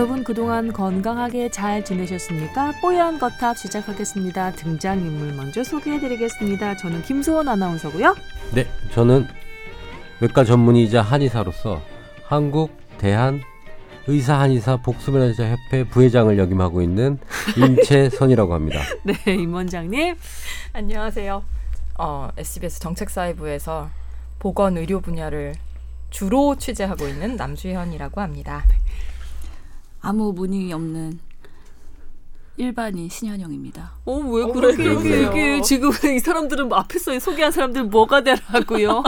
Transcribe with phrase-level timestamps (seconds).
[0.00, 2.72] 여러분 그동안 건강하게 잘 지내셨습니까?
[2.80, 4.52] 뽀얀 거탑 시작하겠습니다.
[4.52, 6.78] 등장인물 먼저 소개해드리겠습니다.
[6.78, 8.16] 저는 김소원 아나운서고요.
[8.54, 9.28] 네, 저는
[10.22, 11.82] 외과 전문의이자 한의사로서
[12.24, 13.42] 한국 대한
[14.06, 17.18] 의사 한의사 복수면허자 협회 부회장을 역임하고 있는
[17.58, 18.80] 임채선이라고 합니다.
[19.04, 20.16] 네, 임 원장님.
[20.72, 21.44] 안녕하세요.
[21.98, 23.90] 어, SBS 정책사회부에서
[24.38, 25.56] 보건 의료 분야를
[26.08, 28.64] 주로 취재하고 있는 남주현이라고 합니다.
[30.00, 31.18] 아무 문의 없는
[32.64, 33.92] 일반인 신현영입니다.
[34.04, 35.00] 어, 왜 어, 그러세요?
[35.00, 35.62] 얘기해?
[35.62, 39.02] 지금 이 사람들은 뭐 앞에서 소개한 사람들 뭐가 되라고요?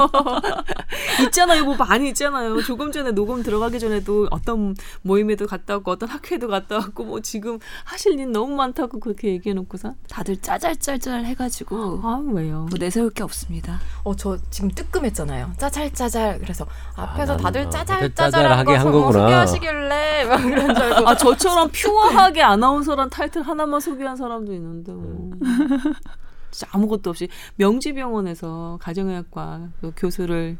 [1.27, 1.65] 있잖아요.
[1.65, 2.62] 뭐 많이 있잖아요.
[2.62, 7.59] 조금 전에 녹음 들어가기 전에도 어떤 모임에도 갔다 왔고 어떤 학회에도 갔다 왔고 뭐 지금
[7.84, 12.66] 하실 일 너무 많다고 그렇게 얘기해 놓고서 다들 짜잘짜잘 해가지고 아, 왜요?
[12.70, 13.81] 뭐 내세울 게 없습니다.
[14.03, 15.53] 어, 저 지금 뜨끔했잖아요.
[15.59, 16.39] 짜잘짜잘.
[16.39, 16.66] 그래서
[16.97, 19.25] 앞에서 아, 다들 난, 어, 짜잘짜잘한 짜잘하게 거한뭐 거구나.
[19.25, 25.31] 소개하시길래 막 이런 줄 알고 아, 저처럼 퓨어하게 아나운서란 타이틀 하나만 소개한 사람도 있는데 뭐.
[26.51, 30.59] 진짜 아무것도 없이 명지병원에서 가정의학과 그 교수를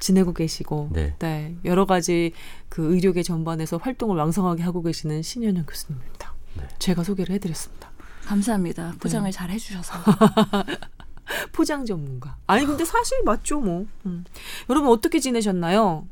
[0.00, 1.14] 지내고 계시고 네.
[1.20, 2.32] 네, 여러 가지
[2.68, 6.34] 그 의료계 전반에서 활동을 왕성하게 하고 계시는 신현영 교수님입니다.
[6.58, 6.68] 네.
[6.78, 7.90] 제가 소개를 해드렸습니다.
[8.26, 8.90] 감사합니다.
[8.90, 8.98] 네.
[8.98, 9.94] 포장을 잘 해주셔서.
[11.52, 12.36] 포장 전문가.
[12.46, 13.86] 아니 근데 사실 맞죠 뭐.
[14.04, 14.24] 음.
[14.68, 16.06] 여러분 어떻게 지내셨나요?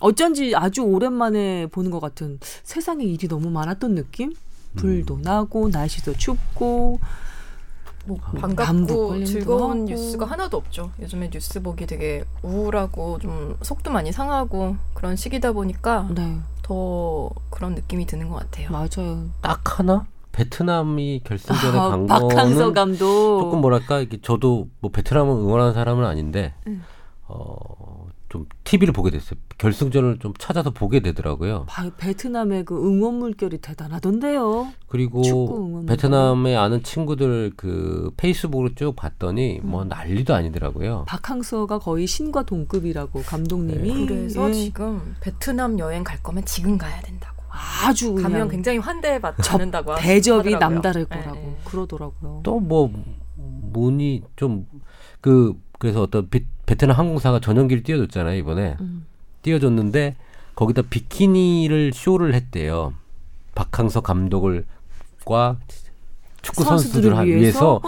[0.00, 4.34] 어쩐지 아주 오랜만에 보는 것 같은 세상에 일이 너무 많았던 느낌?
[4.76, 7.00] 불도 나고 날씨도 춥고
[8.06, 9.84] 뭐 반갑고 관련도 즐거운 하고.
[9.84, 10.92] 뉴스가 하나도 없죠.
[11.00, 17.76] 요즘에 뉴스 보기 되게 우울하고 좀 속도 많이 상하고 그런 시기다 보니까 네 더 그런
[17.76, 18.70] 느낌이 드는 것 같아요.
[18.72, 19.26] 맞아요.
[19.40, 25.74] 딱 하나 베트남이 결승전에 아, 간 거는 감독 조금 뭐랄까 이게 저도 뭐 베트남을 응원하는
[25.74, 26.82] 사람은 아닌데 음.
[27.28, 28.05] 어
[28.36, 29.38] 좀 TV를 보게 됐어요.
[29.58, 31.64] 결승전을 좀 찾아서 보게 되더라고요.
[31.68, 34.68] 바- 베트남의 그 응원 물결이 대단하던데요.
[34.88, 39.88] 그리고 베트남에 아는 친구들 그 페이스북으로 쭉 봤더니 뭐 음.
[39.88, 41.04] 난리도 아니더라고요.
[41.08, 44.06] 박항서가 거의 신과 동급이라고 감독님이 네.
[44.06, 44.52] 그래서 예.
[44.52, 47.36] 지금 베트남 여행 갈 거면 지금 가야 된다고.
[47.86, 50.58] 아주 가면 그냥 굉장히 환대해 받는다고 하- 대접이 하더라고요.
[50.58, 51.56] 남다를 네, 거라고 네.
[51.64, 52.40] 그러더라고요.
[52.42, 52.90] 또 뭐
[53.36, 54.66] 문이 좀
[55.22, 59.06] 그 그래서 어떤 비- 베트남 항공사가 전용기를 띄워줬잖아요 이번에 음.
[59.42, 60.16] 띄워줬는데
[60.56, 62.92] 거기다 비키니를 쇼를 했대요.
[63.54, 64.64] 박항서 감독을
[65.24, 65.56] 과
[66.42, 67.40] 축구 선수들을 위해서?
[67.40, 67.80] 위해서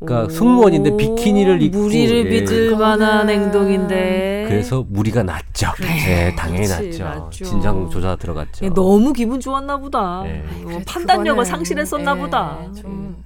[0.00, 2.44] 그러니까 승무원인데 비키니를 입고 무리를 예.
[2.44, 5.70] 빚을 만한 그거는- 행동인데 그래서 무리가 났죠.
[5.76, 5.88] 그래.
[5.88, 7.04] 네, 당연히 그렇지, 났죠.
[7.20, 7.44] 났죠.
[7.44, 8.64] 진상 조사 들어갔죠.
[8.66, 10.22] 예, 너무 기분 좋았나 보다.
[10.24, 10.42] 네.
[10.56, 12.58] 뭐 그래도 판단력을 그거는, 상실했었나 예, 보다.
[12.80, 13.16] 좀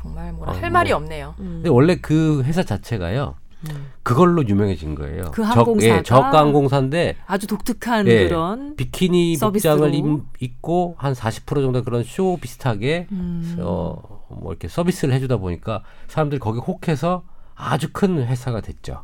[0.00, 0.70] 정말 뭐라 아, 할 뭐.
[0.70, 1.34] 말이 없네요.
[1.40, 1.44] 음.
[1.56, 3.34] 근데 원래 그 회사 자체가요.
[3.68, 3.86] 음.
[4.02, 5.24] 그걸로 유명해진 거예요.
[5.32, 5.96] 그 적- 항공사가?
[5.98, 9.76] 예, 저가 항공사인데 아주 독특한 예, 그런 비키니 서비스로.
[9.76, 10.04] 복장을 입,
[10.40, 13.56] 입고 한 40% 정도 그런 쇼 비슷하게 음.
[13.60, 14.00] 어,
[14.30, 17.22] 뭐 이렇게 서비스를 해주다 보니까 사람들이 거기 혹해서
[17.54, 19.02] 아주 큰 회사가 됐죠.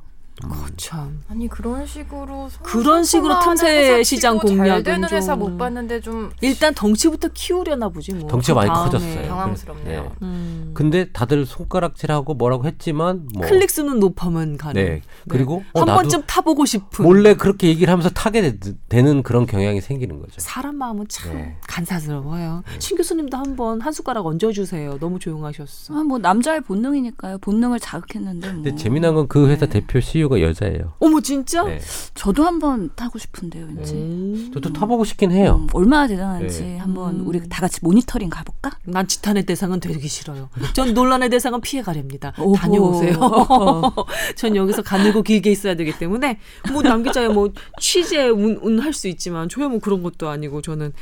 [0.76, 1.22] 참.
[1.30, 6.74] 아니 그런 식으로 그런 식으로 틈새 시장 공략은 되는 회사 좀- 못 봤는데 좀 일단
[6.74, 8.28] 덩치부터 키우려나 보지 뭐.
[8.28, 8.91] 덩치가 그 많이 다음에.
[8.91, 9.28] 커졌어요.
[9.28, 10.02] 당황스럽네요.
[10.02, 10.10] 네.
[10.22, 10.70] 음.
[10.74, 14.84] 근데 다들 손가락질하고 뭐라고 했지만 뭐 클릭 수는 높으면 가능.
[14.84, 15.02] 네.
[15.28, 17.04] 그리고 어, 한 나도 번쯤 타보고 싶은.
[17.04, 18.58] 몰래 그렇게 얘기를 하면서 타게
[18.88, 20.34] 되, 는 그런 경향이 생기는 거죠.
[20.38, 21.56] 사람 마음은 참 네.
[21.66, 22.62] 간사스러워요.
[22.78, 24.98] 신 교수님도 한번 한 숟가락 얹어주세요.
[24.98, 25.94] 너무 조용하셨어.
[25.94, 27.38] 아, 뭐 남자의 본능이니까요.
[27.38, 28.62] 본능을 자극했는데 뭐.
[28.62, 29.80] 근데 재미난 건 그 회사 네.
[29.80, 30.94] 대표 CEO 가 여자예요.
[30.98, 31.62] 어머 진짜?
[31.64, 31.81] 네.
[32.14, 33.94] 저도 한번 타고 싶은데요, 왠지.
[33.94, 34.50] 음.
[34.53, 35.60] 저도 타보고 싶긴 해요.
[35.62, 36.76] 음, 얼마나 대단한지 네.
[36.78, 37.26] 한번 음.
[37.26, 38.70] 우리 다 같이 모니터링 가볼까?
[38.84, 40.48] 난 지탄의 대상은 되기 싫어요.
[40.72, 42.32] 전 논란의 대상은 피해 가렵니다.
[42.38, 42.54] 오호.
[42.56, 43.19] 다녀오세요.
[44.36, 46.38] 전 여기서 가늘고 길게 있어야 되기 때문에
[46.72, 47.50] 뭐 남기자야 뭐
[47.81, 50.92] 취재 운할 수 있지만 저야 뭐 그런 것도 아니고 저는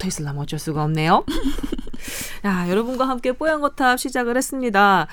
[0.00, 1.24] 붙어 있으려면 어쩔 수가 없네요.
[2.44, 5.06] 야, 여러분과 함께 뽀얀거탑 시작을 했습니다.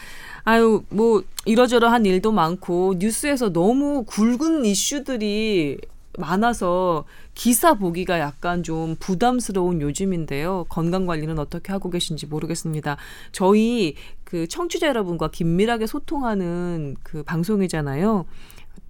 [0.46, 5.80] 아유, 뭐 이러저러한 일도 많고 뉴스에서 너무 굵은 이슈들이
[6.18, 7.04] 많아서
[7.36, 10.66] 기사 보기가 약간 좀 부담스러운 요즘인데요.
[10.70, 12.98] 건강 관리는 어떻게 하고 계신지 모르겠습니다.
[13.32, 18.26] 저희 그 청취자 여러분과 긴밀하게 소통하는 그 방송이잖아요.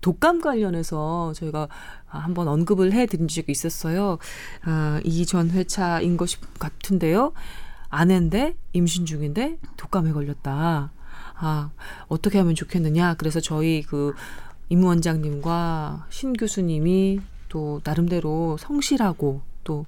[0.01, 1.67] 독감 관련해서 저희가
[2.05, 4.17] 한번 언급을 해드린 적이 있었어요.
[4.63, 6.29] 아, 이전 회차인 것
[6.59, 7.33] 같은데요.
[7.89, 10.91] 아내인데 임신 중인데 독감에 걸렸다.
[11.39, 11.69] 아,
[12.07, 13.15] 어떻게 하면 좋겠느냐.
[13.15, 14.13] 그래서 저희 그
[14.69, 19.85] 임 원장님과 신 교수님이 또 나름대로 성실하고 또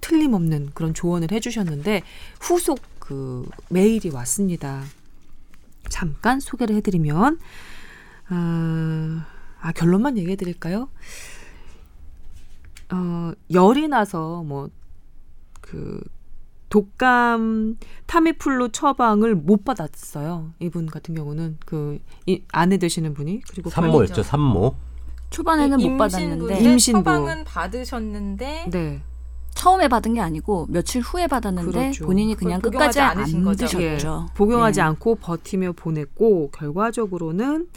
[0.00, 2.02] 틀림없는 그런 조언을 해주셨는데
[2.40, 4.82] 후속 그 메일이 왔습니다.
[5.90, 7.38] 잠깐 소개를 해드리면
[8.28, 9.26] 아,
[9.62, 10.88] 아 결론만 얘기해 드릴까요?
[12.92, 14.68] 어, 열이 나서 뭐
[15.72, 15.98] 그
[16.68, 20.52] 독감 타미플루 처방을 못 받았어요.
[20.58, 24.74] 이분 같은 경우는 그 이, 아내 되시는 분이 그리고 산모였죠, 산모.
[25.30, 25.98] 초반에는 못 임신부.
[25.98, 26.98] 받았는데 임신부.
[27.04, 29.00] 처방은 받으셨는데 네.
[29.54, 32.04] 처음에 받은 게 아니고 며칠 후에 받았는데 그렇죠.
[32.04, 33.22] 본인이 그냥 끝까지 안.
[33.56, 34.28] 드셨죠.
[34.34, 34.84] 복용하지 예.
[34.84, 37.68] 않고 버티며 보냈고 결과적으로는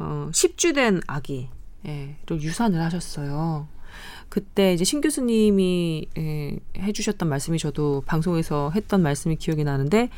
[0.00, 1.48] 어, 10주 된 아기를
[2.30, 3.68] 유산을 하셨어요.
[4.28, 10.08] 그때 이제 신 교수님이 예, 해주셨던 말씀이 저도 방송에서 했던 말씀이 기억이 나는데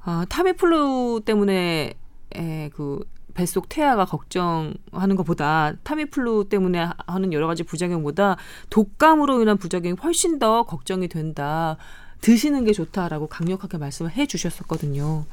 [0.00, 1.94] 아, 타미플루 때문에
[2.34, 3.00] 에, 그
[3.34, 8.36] 뱃속 태아가 걱정하는 것보다 타미플루 때문에 하- 하는 여러 가지 부작용보다
[8.70, 11.76] 독감으로 인한 부작용이 훨씬 더 걱정이 된다.
[12.22, 15.26] 드시는 게 좋다라고 강력하게 말씀을 해 주셨었거든요.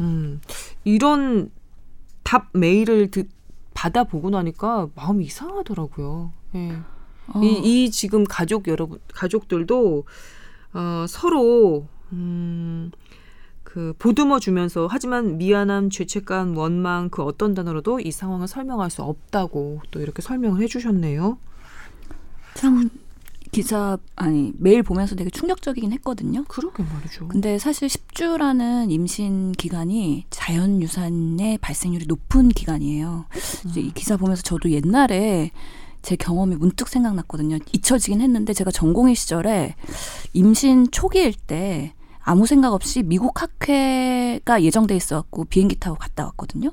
[0.00, 0.42] 음,
[0.84, 1.50] 이런
[2.22, 3.28] 답 메일을 듣,
[3.74, 6.32] 받아보고 나니까 마음이 이상하더라고요.
[6.54, 6.78] 예.
[7.28, 10.04] 어, 이, 이 지금 가족 여러분 가족들도
[10.74, 12.90] 어, 서로 음,
[13.62, 19.80] 그 보듬어 주면서 하지만 미안함, 죄책감, 원망 그 어떤 단어로도 이 상황을 설명할 수 없다고
[19.90, 21.38] 또 이렇게 설명을 해주셨네요.
[22.54, 22.90] 참
[23.52, 26.42] 기사 아니 메일 보면서 되게 충격적이긴 했거든요.
[26.48, 27.28] 그러게 말이죠.
[27.28, 33.26] 근데 사실 10주라는 임신 기간이 자연 유산의 발생률이 높은 기간이에요.
[33.66, 35.50] 이제 이 기사 보면서 저도 옛날에
[36.00, 37.58] 제 경험이 문득 생각났거든요.
[37.72, 39.76] 잊혀지긴 했는데 제가 전공의 시절에
[40.32, 46.70] 임신 초기일 때 아무 생각 없이 미국 학회가 예정돼 있어갖고 비행기 타고 갔다 왔거든요.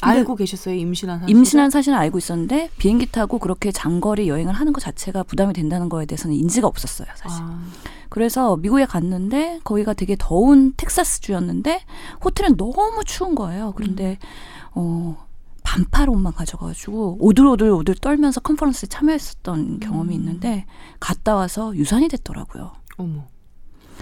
[0.00, 1.36] 알고 계셨어요 임신한 사실?
[1.36, 6.06] 임신한 사실은 알고 있었는데 비행기 타고 그렇게 장거리 여행을 하는 것 자체가 부담이 된다는 거에
[6.06, 7.40] 대해서는 인지가 없었어요, 사실.
[7.42, 7.62] 아,
[8.08, 11.82] 그래서 미국에 갔는데 거기가 되게 더운 텍사스 주였는데
[12.24, 13.72] 호텔은 너무 추운 거예요.
[13.76, 14.18] 그런데
[14.74, 15.16] 어
[15.62, 20.66] 반팔 옷만 가져가지고 오들오들 오들 떨면서 컨퍼런스에 참여했었던 경험이 있는데
[20.98, 22.72] 갔다 와서 유산이 됐더라고요.
[22.96, 23.26] 어머.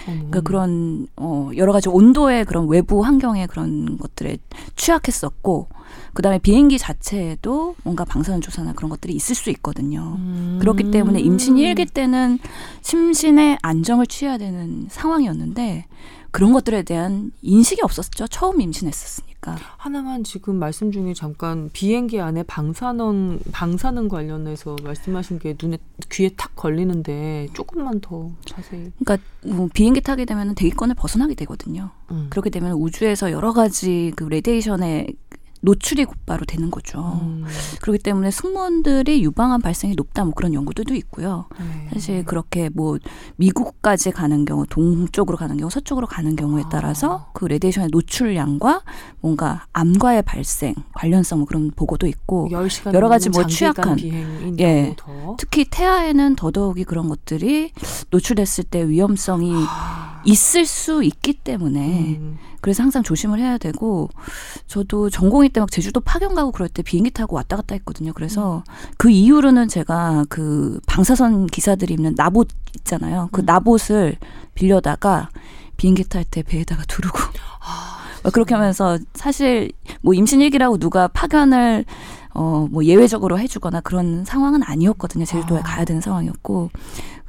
[0.07, 4.39] 그러니까 그런 어 여러 가지 온도의 그런 외부 환경의 그런 것들에
[4.77, 5.69] 취약했었고
[6.15, 10.17] 그다음에 비행기 자체에도 뭔가 방사능 조사나 그런 것들이 있을 수 있거든요.
[10.19, 10.59] 음.
[10.61, 12.39] 그렇기 때문에 임신 1기 때는
[12.83, 15.87] 심신의 안정을 취해야 되는 상황이었는데
[16.31, 18.29] 그런 것들에 대한 인식이 없었죠.
[18.29, 19.30] 처음 임신했었으니까.
[19.79, 25.79] 하나만 지금 말씀 중에 잠깐 비행기 안에 방사능 방사능 관련해서 말씀하신 게 눈에
[26.11, 28.93] 귀에 탁 걸리는데 조금만 더 자세히.
[28.99, 31.91] 그러니까 뭐 비행기 타게 되면 대기권을 벗어나게 되거든요.
[32.11, 32.27] 음.
[32.31, 35.07] 그렇게 되면 우주에서 여러 가지 그 radiation에
[35.63, 37.21] 노출이 곧바로 되는 거죠.
[37.23, 37.45] 음.
[37.81, 41.47] 그렇기 때문에 승무원들이 유방암 발생이 높다 뭐 그런 연구들도 있고요.
[41.59, 41.89] 네.
[41.93, 42.99] 사실 그렇게 뭐
[43.37, 48.83] 미국까지 가는 경우, 동쪽으로 가는 경우, 서쪽으로 가는 경우에 따라서 그 radiation의 노출량과
[49.21, 53.99] 뭔가 암과의 발생 관련성 뭐 그런 보고도 있고 10시간 여러 가지 뭐 취약한,
[54.59, 54.95] 예.
[54.97, 55.37] 더.
[55.39, 57.73] 특히 태아에는 더더욱이 그런 것들이
[58.11, 59.53] 노출됐을 때 위험성이
[60.25, 62.39] 있을 수 있기 때문에 음.
[62.61, 64.09] 그래서 항상 조심을 해야 되고
[64.67, 68.13] 저도 전공의 때막 제주도 파견 가고 그럴 때 비행기 타고 왔다 갔다 했거든요.
[68.13, 68.63] 그래서
[68.99, 72.49] 그 이후로는 제가 그 방사선 기사들이 입는 나봇
[72.79, 73.29] 있잖아요.
[73.33, 74.17] 그 나봇을
[74.55, 75.31] 빌려다가
[75.77, 77.19] 비행기 탈 때 배에다가 두르고
[78.23, 79.73] 막 그렇게 하면서 사실
[80.03, 81.85] 뭐 임신 일기라고 누가 파견을
[82.35, 85.25] 어 뭐 예외적으로 해주거나 그런 상황은 아니었거든요.
[85.25, 85.63] 제주도에 아.
[85.63, 86.71] 가야 되는 상황이었고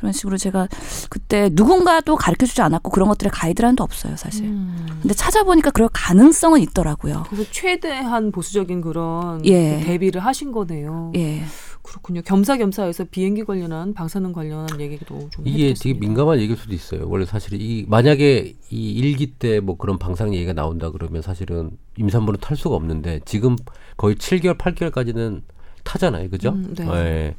[0.01, 0.67] 그런 식으로 제가
[1.10, 4.46] 그때 누군가도 가르쳐 주지 않았고 그런 것들의 가이드라인도 없어요, 사실.
[4.46, 5.00] 음.
[5.01, 7.24] 근데 찾아보니까 그럴 가능성은 있더라고요.
[7.29, 9.79] 그래서 최대한 보수적인 그런 예.
[9.79, 11.12] 그 대비를 하신 거네요.
[11.15, 11.43] 예.
[11.84, 12.22] 그렇군요.
[12.24, 16.00] 겸사겸사해서 비행기 관련한 방사능 관련한 얘기도 좀 이게 되게 해드렸습니다.
[16.00, 17.08] 민감한 얘기일 수도 있어요.
[17.08, 22.39] 원래 사실 이 만약에 이 일기 때 뭐 그런 방사능 얘기가 나온다 그러면 사실은 임산부는
[22.39, 23.55] 탈 수가 없는데 지금
[23.98, 25.41] 거의 7개월, 8개월까지는
[25.84, 26.50] 타잖아요, 그죠?
[26.50, 26.88] 음, 네.
[26.88, 27.36] 예.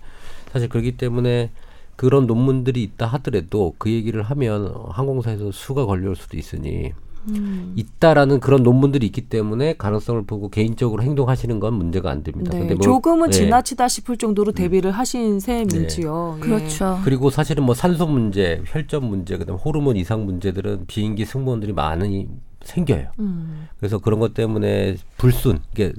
[0.52, 1.50] 사실 그렇기 때문에
[1.96, 6.92] 그런 논문들이 있다 하더라도 그 얘기를 하면 항공사에서 수가 걸려올 수도 있으니
[7.28, 7.72] 음.
[7.76, 12.50] 있다라는 그런 논문들이 있기 때문에 가능성을 보고 개인적으로 행동하시는 건 문제가 안 됩니다.
[12.52, 13.32] 네, 근데 뭐 조금은 예.
[13.32, 16.38] 지나치다 싶을 정도로 대비를 하신 셈이지요.
[16.38, 16.40] 예.
[16.40, 16.98] 그렇죠.
[17.04, 22.26] 그리고 사실은 뭐 산소 문제, 혈전 문제, 그다음 호르몬 이상 문제들은 비행기 승무원들이 많이
[22.64, 23.12] 생겨요.
[23.20, 23.68] 음.
[23.78, 25.92] 그래서 그런 것 때문에 불순, 이게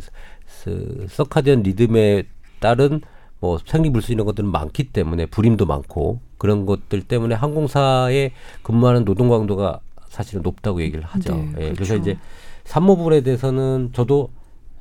[0.46, 2.24] 스- 서카디언 리듬에
[2.60, 3.00] 따른
[3.44, 8.32] 뭐 생리불순 이런 것들은 많기 때문에 불임도 많고 그런 것들 때문에 항공사에
[8.62, 11.36] 근무하는 노동 강도가 사실은 높다고 얘기를 하죠.
[11.36, 11.76] 네, 예, 그렇죠.
[11.76, 12.18] 그래서 이제
[12.64, 14.30] 산모분에 대해서는 저도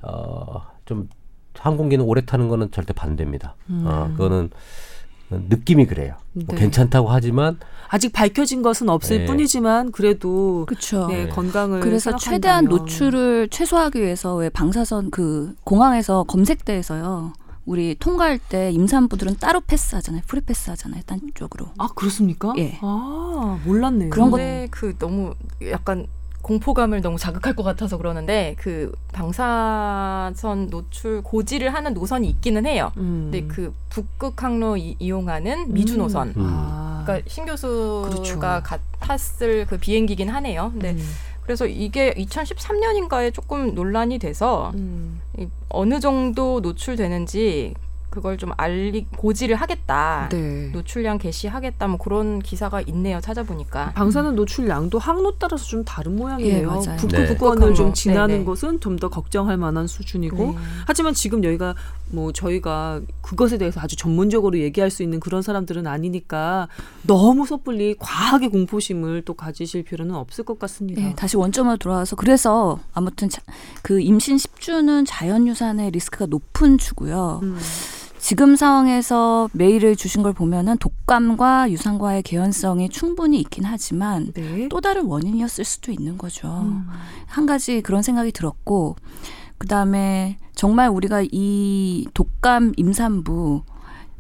[0.01, 1.09] 어좀
[1.59, 3.57] 항공기는 오래 타는 거는 절대 반대입니다.
[3.69, 4.51] 어, 그거는
[5.31, 6.15] 느낌이 그래요.
[6.33, 6.59] 뭐 네.
[6.59, 9.25] 괜찮다고 하지만 아직 밝혀진 것은 없을 네.
[9.25, 11.09] 뿐이지만 그래도 그렇죠.
[11.09, 11.29] 네, 네.
[11.29, 12.37] 건강을 그래서 생각한다면.
[12.37, 17.33] 최대한 노출을 최소화하기 위해서 왜 방사선 그 공항에서 검색대에서요.
[17.65, 20.23] 우리 통과할 때 임산부들은 따로 패스하잖아요.
[20.27, 21.03] free pass하잖아요.
[21.07, 21.67] 딴 쪽으로.
[21.79, 22.53] 아 그렇습니까?
[22.59, 22.79] 예.
[22.81, 24.11] 아 몰랐네요.
[24.11, 25.35] 그런 것- 근데 그 너무
[25.71, 26.07] 약간
[26.43, 32.91] 공포감을 너무 자극할 것 같아서 그러는데 그 방사선 노출 고지를 하는 노선이 있기는 해요.
[32.97, 33.31] 음.
[33.31, 36.29] 근데 그 북극 항로 이, 용하는 미주 노선.
[36.31, 36.35] 음.
[36.39, 37.03] 아.
[37.07, 38.39] 그러니까 신 교수가 그렇죠.
[38.41, 40.71] 가- 탔을 그 비행기긴 하네요.
[40.73, 41.09] 근데 음.
[41.43, 45.21] 그래서 이게 2013년인가에 조금 논란이 돼서 음.
[45.39, 47.75] 이 어느 정도 노출되는지
[48.13, 50.29] 그걸 좀 알리 고지를 하겠다.
[50.31, 50.69] 네.
[50.73, 51.89] 노출량 개시하겠다.
[51.89, 53.21] 뭐 그런 기사가 있네요.
[53.21, 53.93] 찾아보니까.
[53.95, 56.59] 방사능 노출량도 항로 따라서 좀 다른 모양이에요.
[56.59, 56.97] 예, 맞아요.
[57.09, 57.27] 네.
[57.27, 57.93] 북극권을 좀.
[57.95, 58.45] 지나는 네, 네.
[58.45, 60.55] 것은 좀 더 걱정할 만한 수준이고 네.
[60.87, 61.75] 하지만 지금 여기가
[62.11, 66.69] 뭐 저희가 그것에 대해서 아주 전문적으로 얘기할 수 있는 그런 사람들은 아니니까
[67.07, 71.01] 너무 섣불리 과하게 공포심을 또 가지실 필요는 없을 것 같습니다.
[71.01, 73.41] 네, 다시 원점으로 돌아와서 그래서 아무튼 자-
[73.83, 77.41] 그 임신 10주는 자연 유산의 리스크가 높은 주고요.
[77.43, 77.59] 음.
[78.23, 84.69] 지금 상황에서 메일을 주신 걸 보면은 독감과 유산과의 개연성이 충분히 있긴 하지만 네.
[84.69, 86.47] 또 다른 원인이었을 수도 있는 거죠.
[86.63, 86.87] 음.
[87.27, 88.95] 한 가지 그런 생각이 들었고
[89.59, 93.65] 그다음에 정말 우리가 이 독감 임산부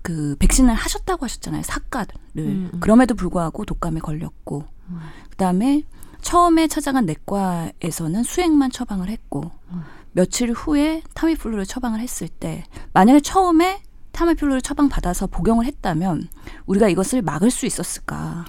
[0.02, 1.62] 그 백신을 하셨다고 하셨잖아요.
[1.62, 2.08] 사과를.
[2.38, 2.80] 음, 음.
[2.80, 4.64] 그럼에도 불구하고 독감에 걸렸고
[5.30, 5.84] 그다음에
[6.22, 9.84] 처음에 찾아간 내과에서는 수액만 처방을 했고 음.
[10.10, 13.80] 며칠 후에 타미플루를 처방을 했을 때 만약에 처음에
[14.12, 16.28] 타미플루를 처방 받아서 복용을 했다면
[16.66, 18.44] 우리가 이것을 막을 수 있었을까?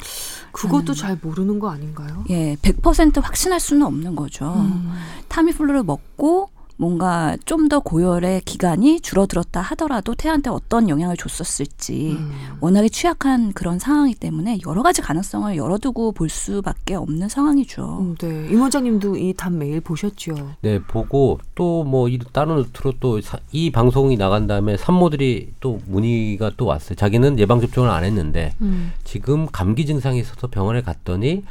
[0.52, 0.96] 그것도 음.
[0.96, 2.24] 잘 모르는 거 아닌가요?
[2.30, 4.54] 예, 100% 확신할 수는 없는 거죠.
[4.54, 4.94] 음.
[5.30, 12.32] 타미플루를 먹고 뭔가 좀 더 고열의 기간이 줄어들었다 하더라도 태아한테 어떤 영향을 줬었을지 음.
[12.60, 18.00] 워낙에 취약한 그런 상황이기 때문에 여러 가지 가능성을 열어두고 볼 수밖에 없는 상황이죠.
[18.02, 18.48] 음, 네.
[18.52, 20.56] 임 원장님도 이답 메일 보셨죠?
[20.62, 23.20] 네, 보고 또 뭐 다른 루트로 또
[23.52, 26.96] 이 방송이 나간 다음에 산모들이 또 문의가 또 왔어요.
[26.96, 28.92] 자기는 예방 접종을 안 했는데 음.
[29.06, 31.44] 지금 감기 증상이 있어서 병원에 갔더니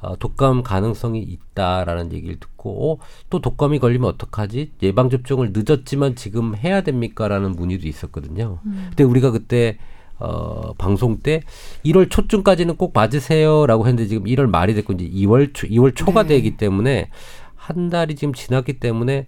[0.00, 2.98] 어, 독감 가능성이 있다라는 얘기를 듣고 어,
[3.30, 4.72] 또 독감이 걸리면 어떡하지?
[4.82, 8.60] 예방 접종을 늦었지만 지금 해야 됩니까라는 문의도 있었거든요.
[8.62, 9.78] 근데 우리가 그때
[10.18, 11.42] 어, 방송 때
[11.84, 16.28] 1월 초쯤까지는 꼭 맞으세요라고 했는데 지금 1월 말이 됐고 이제 2월 초, 2월 초가 네.
[16.30, 17.10] 되기 때문에
[17.54, 19.26] 한 달이 지금 지났기 때문에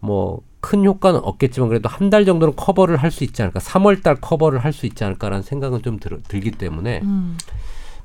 [0.00, 3.60] 뭐 큰 효과는 없겠지만 그래도 한 달 정도는 커버를 할 수 있지 않을까.
[3.60, 7.38] 3월 달 커버를 할 수 있지 않을까라는 생각은 좀 들, 들기 때문에 음.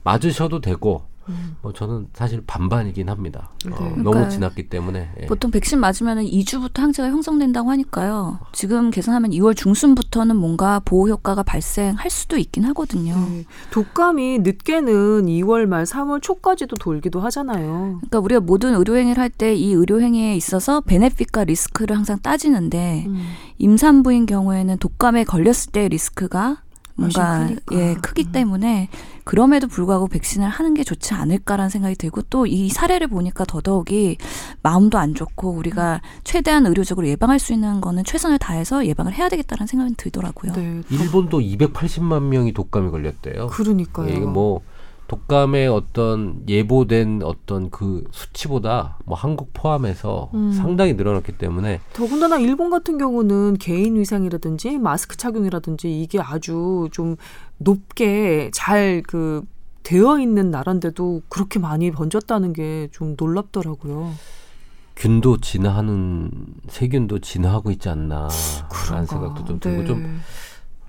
[0.04, 1.56] 맞으셔도 되고 음.
[1.62, 3.50] 뭐 저는 사실 반반이긴 합니다.
[3.66, 3.90] 어, 네.
[3.90, 4.30] 너무 그러니까요.
[4.30, 5.26] 지났기 때문에 예.
[5.26, 8.40] 보통 백신 맞으면 2주부터 항체가 형성된다고 하니까요.
[8.52, 13.16] 지금 계산하면 2월 중순부터는 뭔가 보호 효과가 발생할 수도 있긴 하거든요.
[13.30, 13.46] 네.
[13.72, 18.00] 독감이 늦게는 2월 말 3월 초까지도 돌기도 하잖아요.
[18.02, 23.22] 그러니까 우리가 모든 의료행위를 할 때 이 의료행위에 있어서 베네핏과 리스크를 항상 따지는데 음.
[23.58, 26.62] 임산부인 경우에는 독감에 걸렸을 때의 리스크가
[26.96, 27.50] 뭔가.
[27.74, 28.32] 예 크기 음.
[28.32, 28.90] 때문에
[29.26, 34.18] 그럼에도 불구하고 백신을 하는 게 좋지 않을까라는 생각이 들고 또 이 사례를 보니까 더더욱이
[34.62, 39.68] 마음도 안 좋고 우리가 최대한 의료적으로 예방할 수 있는 거는 최선을 다해서 예방을 해야 되겠다는
[39.68, 40.54] 생각이 들더라고요.
[40.54, 40.82] 네.
[40.90, 43.48] 일본도 280만 명이 독감이 걸렸대요.
[43.48, 44.10] 그러니까요.
[44.10, 44.62] 예, 뭐
[45.08, 50.52] 독감의 어떤 예보된 어떤 그 수치보다 뭐 한국 포함해서 음.
[50.52, 57.18] 상당히 늘어났기 때문에 더군다나 일본 같은 경우는 개인 위생이라든지 마스크 착용이라든지 이게 아주 좀
[57.58, 59.44] 높게 잘그
[59.84, 64.12] 되어 있는 나라인데도 그렇게 많이 번졌다는 게 좀 놀랍더라고요.
[64.96, 66.32] 균도 진화하는
[66.70, 68.30] 세균도 진화하고 있지 않나라는
[68.70, 69.06] 그런가.
[69.06, 69.86] 생각도 좀 들고 네.
[69.86, 70.22] 좀,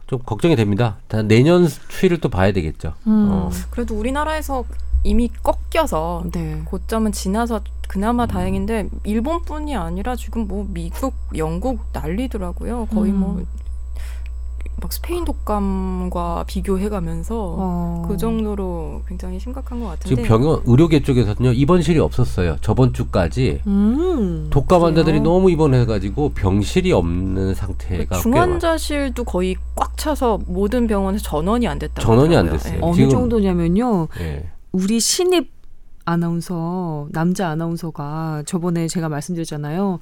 [0.07, 0.99] 좀 걱정이 됩니다.
[1.09, 2.95] 다 내년 추이를 또 봐야 되겠죠.
[3.09, 3.29] 음.
[3.31, 3.51] 어.
[3.71, 4.65] 그래도 우리나라에서
[5.03, 6.63] 이미 꺾여서 네.
[6.65, 12.87] 고점은 지나서 그나마 다행인데 일본뿐이 아니라 지금 뭐 미국, 영국 난리더라고요.
[12.87, 13.19] 거의 음.
[13.21, 13.45] 뭐
[14.79, 18.05] 막 스페인 독감과 비교해가면서 어.
[18.07, 22.59] 그 정도로 굉장히 심각한 것 같은데 지금 병원 의료계 쪽에서는요 입원실이 없었어요.
[22.61, 24.49] 저번 주까지 음.
[24.51, 25.23] 독감 환자들이 그래요?
[25.23, 28.23] 너무 입원해가지고 병실이 없는 상태가 꽤 많아요.
[28.23, 32.51] 중환자실도 거의 꽉 차서 모든 병원에서 전원이 안 됐다고 전원이 안.
[32.51, 32.75] 됐어요.
[32.75, 32.79] 예.
[32.83, 34.09] 어느 지금- 정도냐면요.
[34.21, 34.51] 예.
[34.73, 35.51] 우리 신입
[36.05, 40.01] 아나운서 남자 아나운서가 저번에 제가 말씀드렸잖아요.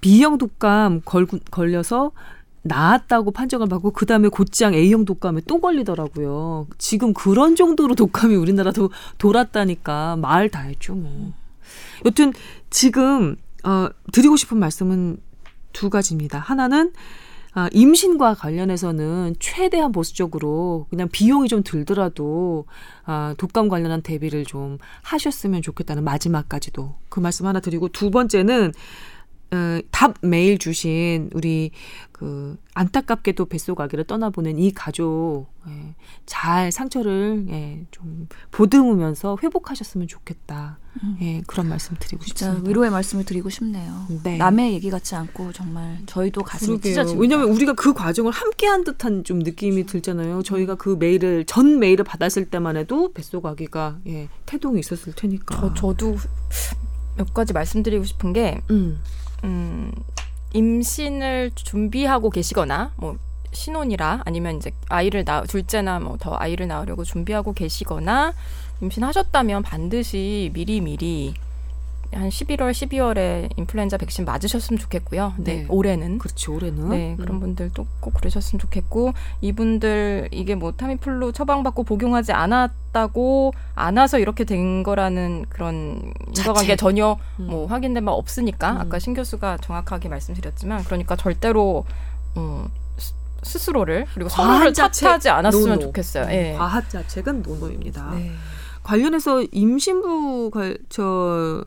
[0.00, 2.12] B형 독감 걸, 걸려서
[2.66, 6.66] 나았다고 판정을 받고 그 다음에 곧장 A형 독감에 또 걸리더라고요.
[6.78, 11.32] 지금 그런 정도로 독감이 우리나라도 돌았다니까 말 다 했죠 뭐.
[12.04, 12.32] 여튼
[12.70, 15.18] 지금 어, 드리고 싶은 말씀은
[15.72, 16.38] 두 가지입니다.
[16.38, 16.92] 하나는
[17.58, 22.66] 아, 임신과 관련해서는 최대한 보수적으로 그냥 비용이 좀 들더라도
[23.06, 28.72] 아, 독감 관련한 대비를 좀 하셨으면 좋겠다는 마지막까지도 그 말씀 하나 드리고 두 번째는
[29.52, 31.70] 어, 답 메일 주신 우리
[32.10, 40.78] 그 안타깝게도 뱃속아기를 떠나보낸 이 가족 예, 잘 상처를 예, 좀 보듬으면서 회복하셨으면 좋겠다.
[41.20, 42.24] 예, 그런 말씀 드리고 음.
[42.24, 42.68] 진짜 싶습니다.
[42.68, 44.06] 위로의 말씀을 드리고 싶네요.
[44.22, 44.36] 네.
[44.36, 46.92] 남의 얘기 같지 않고 정말 저희도 가슴이 그러게요.
[46.92, 47.20] 찢어집니다.
[47.20, 50.42] 왜냐하면 우리가 그 과정을 함께한 듯한 좀 느낌이 들잖아요.
[50.42, 55.60] 저희가 그 메일을 전 메일을 받았을 때만 해도 뱃속 아기가 예, 태동이 있었을 테니까.
[55.60, 56.16] 저 저도
[57.16, 59.00] 몇 가지 말씀드리고 싶은 게 음.
[59.44, 59.92] 음,
[60.52, 63.16] 임신을 준비하고 계시거나 뭐
[63.52, 68.32] 신혼이라 아니면 이제 아이를 낳 둘째나 뭐 더 아이를 낳으려고 준비하고 계시거나
[68.80, 71.34] 임신하셨다면 반드시 미리 미리
[72.16, 75.34] 한 11월, 12월에 인플루엔자 백신 맞으셨으면 좋겠고요.
[75.38, 75.66] 네, 네.
[75.68, 77.40] 올해는 그렇지 올해는 네, 그런 음.
[77.40, 84.82] 분들도 꼭 그러셨으면 좋겠고 이분들 이게 뭐 타미플루 처방받고 복용하지 않았다고 안 와서 이렇게 된
[84.82, 86.76] 거라는 그런 인과관계.
[86.76, 87.46] 전혀 음.
[87.48, 88.76] 뭐 확인된 바 없으니까 음.
[88.78, 91.84] 아까 신 교수가 정확하게 말씀드렸지만 그러니까 절대로
[92.36, 92.68] 음,
[92.98, 95.80] 스- 스스로를 그리고 서로를 탓하지 않았으면 no no.
[95.80, 96.24] 좋겠어요.
[96.24, 96.54] 음, 예.
[96.58, 98.10] 과학 자책은 no no입니다.
[98.14, 98.30] 네.
[98.82, 101.64] 관련해서 임신부 관- 저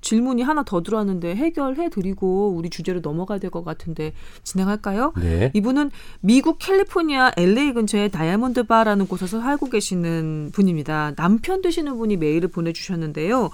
[0.00, 4.12] 질문이 하나 더 들어왔는데 해결해 드리고 우리 주제로 넘어가야 될 것 같은데
[4.44, 5.12] 진행할까요?
[5.20, 5.50] 네.
[5.54, 5.90] 이분은
[6.20, 11.14] 미국 캘리포니아 LA 근처에 Diamond Bar라는 곳에서 살고 계시는 분입니다.
[11.16, 13.50] 남편 되시는 분이 메일을 보내주셨는데요.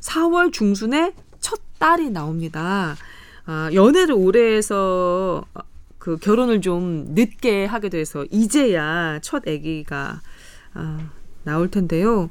[0.00, 2.96] 4월 중순에 첫 딸이 나옵니다.
[3.46, 5.44] 아, 연애를 오래 해서
[5.98, 10.20] 그 결혼을 좀 늦게 하게 돼서 이제야 첫 아기가
[10.74, 10.98] 아,
[11.44, 12.30] 나올 텐데요.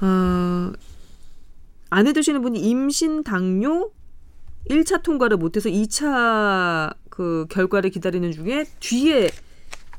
[0.00, 0.72] 어, 아
[2.02, 3.90] 내 되시는 분이 임신 당뇨
[4.68, 9.30] 1차 통과를 못해서 2차 그 결과를 기다리는 중에 뒤에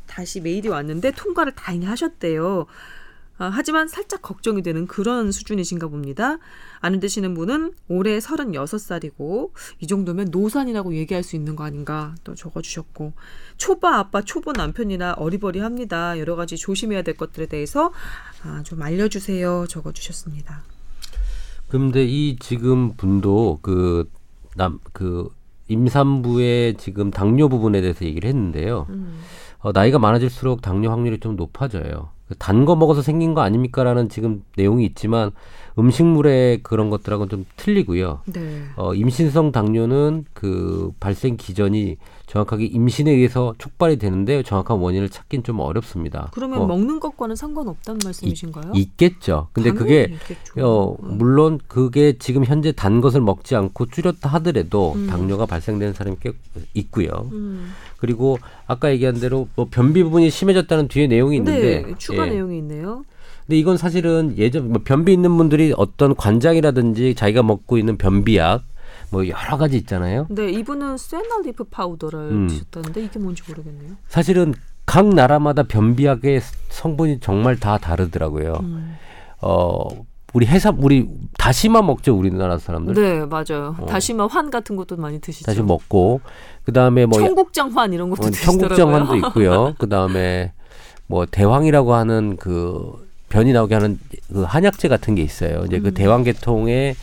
[0.08, 2.66] 다시 메일이 왔는데 통과를 다행히 하셨대요.
[3.38, 6.38] 아, 하지만 살짝 걱정이 되는 그런 수준이신가 봅니다.
[6.80, 13.14] 아내 되시는 분은 올해 36살이고 이 정도면 노산이라고 얘기할 수 있는 거 아닌가 또 적어주셨고
[13.58, 16.18] 초바 아빠 초보 남편이라 어리버리합니다.
[16.20, 17.92] 여러 가지 조심해야 될 것들에 대해서
[18.44, 20.75] 아, 좀 알려주세요 적어주셨습니다.
[21.78, 24.06] 근데 이 지금 분도 그
[24.58, 25.30] 남 그
[25.68, 28.86] 임산부의 지금 당뇨 부분에 대해서 얘기를 했는데요.
[28.90, 29.20] 음.
[29.60, 32.10] 어, 나이가 많아질수록 당뇨 확률이 좀 높아져요.
[32.40, 35.32] 단 거 먹어서 생긴 거 아닙니까라는 지금 내용이 있지만
[35.78, 38.22] 음식물의 그런 것들하고는 좀 틀리고요.
[38.26, 38.64] 네.
[38.76, 45.60] 어, 임신성 당뇨는 그 발생 기전이 정확하게 임신에 의해서 촉발이 되는데 정확한 원인을 찾긴 좀
[45.60, 46.32] 어렵습니다.
[46.34, 48.72] 그러면 뭐 먹는 것과는 상관없다는 말씀이신가요?
[48.74, 49.50] 있겠죠.
[49.54, 50.54] 근데 그게 있겠죠.
[50.66, 51.18] 어, 음.
[51.18, 55.08] 물론 그게 지금 현재 단 것을 먹지 않고 줄였다 하더라도 음.
[55.08, 56.32] 당뇨가 발생되는 사람이 꽤
[56.74, 57.10] 있고요.
[57.32, 57.72] 음.
[57.98, 62.32] 그리고 아까 얘기한 대로 뭐 변비 부분이 심해졌다는 뒤에 내용이 있는데 네, 추가 예.
[62.32, 63.04] 내용이 있네요.
[63.46, 68.64] 근데 이건 사실은 예전 뭐 변비 있는 분들이 어떤 관장이라든지 자기가 먹고 있는 변비약
[69.12, 70.26] 뭐 여러 가지 있잖아요.
[70.30, 72.48] 네, 이분은 세나리프 파우더를 음.
[72.48, 73.92] 드셨다는데 이게 뭔지 모르겠네요.
[74.08, 74.54] 사실은
[74.86, 78.58] 각 나라마다 변비약의 성분이 정말 다 다르더라고요.
[78.62, 78.96] 음.
[79.42, 79.88] 어
[80.34, 82.94] 우리 해삼 우리 다시마 먹죠 우리나라 사람들.
[82.96, 83.76] 네, 맞아요.
[83.80, 83.86] 어.
[83.86, 85.46] 다시마 환 같은 것도 많이 드시죠.
[85.46, 86.22] 다시 먹고
[86.64, 88.76] 그 다음에 뭐 청국장 환 이런 것도 어, 드시더라고요.
[88.76, 89.76] 청국장 환도 있고요.
[89.78, 90.54] 그 다음에
[91.08, 94.00] 뭐 대왕이라고 하는 그 변이 나오게 하는
[94.32, 95.64] 그 한약재 같은 게 있어요.
[95.66, 95.84] 이제 음.
[95.84, 96.96] 그 대왕계통의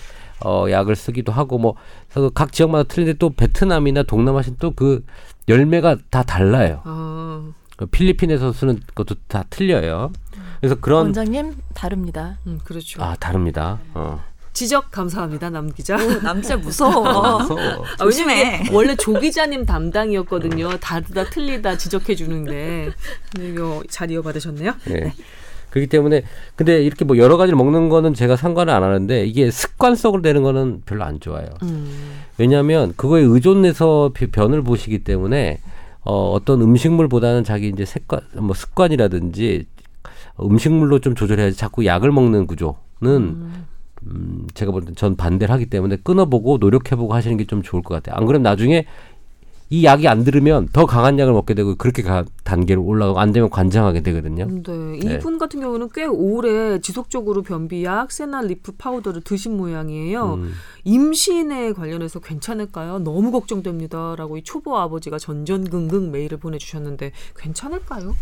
[0.45, 1.75] 어 약을 쓰기도 하고 뭐
[2.11, 5.05] 그래서 각 지역마다 틀린데 또 베트남이나 동남아시아 또그
[5.49, 6.81] 열매가 다 달라요.
[6.85, 10.13] 아, 그 필리핀에서 쓰는 것도 다 틀려요.
[10.61, 12.39] 그래서 그런 원장님 다릅니다.
[12.47, 13.03] 음, 그렇죠.
[13.03, 13.79] 아 다릅니다.
[13.95, 14.23] 어.
[14.53, 15.97] 지적 감사합니다, 남 기자.
[16.21, 17.39] 남자 무서워.
[17.49, 18.37] 그래서 아, 왜냐면.
[18.65, 20.77] 이게 원래 조 기자님 담당이었거든요.
[20.79, 22.91] 다르다 틀리다 지적해 주는데
[23.33, 24.75] 근데 이거 잘 이어받으셨네요.
[24.91, 25.15] 예.
[25.73, 26.23] 그렇기 때문에
[26.55, 30.83] 근데 이렇게 뭐 여러 가지를 먹는 거는 제가 상관을 안 하는데 이게 습관성으로 되는 거는
[30.87, 31.47] 별로 안 좋아요.
[31.63, 32.21] 음.
[32.39, 35.59] 왜냐하면 그거에 의존해서 비- 변을 보시기 때문에
[36.05, 39.67] 어, 어떤 음식물보다는 자기 이제 습관 뭐 습관이라든지
[40.41, 43.65] 음식물로 좀 조절해야지 자꾸 약을 먹는 구조는 음.
[44.05, 48.17] 음, 제가 볼때전 반대를 하기 때문에 끊어보고 노력해보고 하시는 게 좀 좋을 것 같아요.
[48.19, 48.85] 안 그러면 나중에
[49.73, 53.49] 이 약이 안 들으면 더 강한 약을 먹게 되고 그렇게 가, 단계로 올라가고 안 되면
[53.49, 54.47] 관장하게 되거든요.
[54.47, 54.63] 네,
[55.03, 55.15] 네.
[55.15, 60.35] 이분 같은 경우는 꽤 오래 지속적으로 변비약, senna leaf powder를 드신 모양이에요.
[60.35, 60.53] 음.
[60.85, 62.99] 임신에 관련해서 괜찮을까요?
[62.99, 68.15] 너무 걱정됩니다라고 이 초보 아버지가 전전긍긍 메일을 보내 주셨는데 괜찮을까요?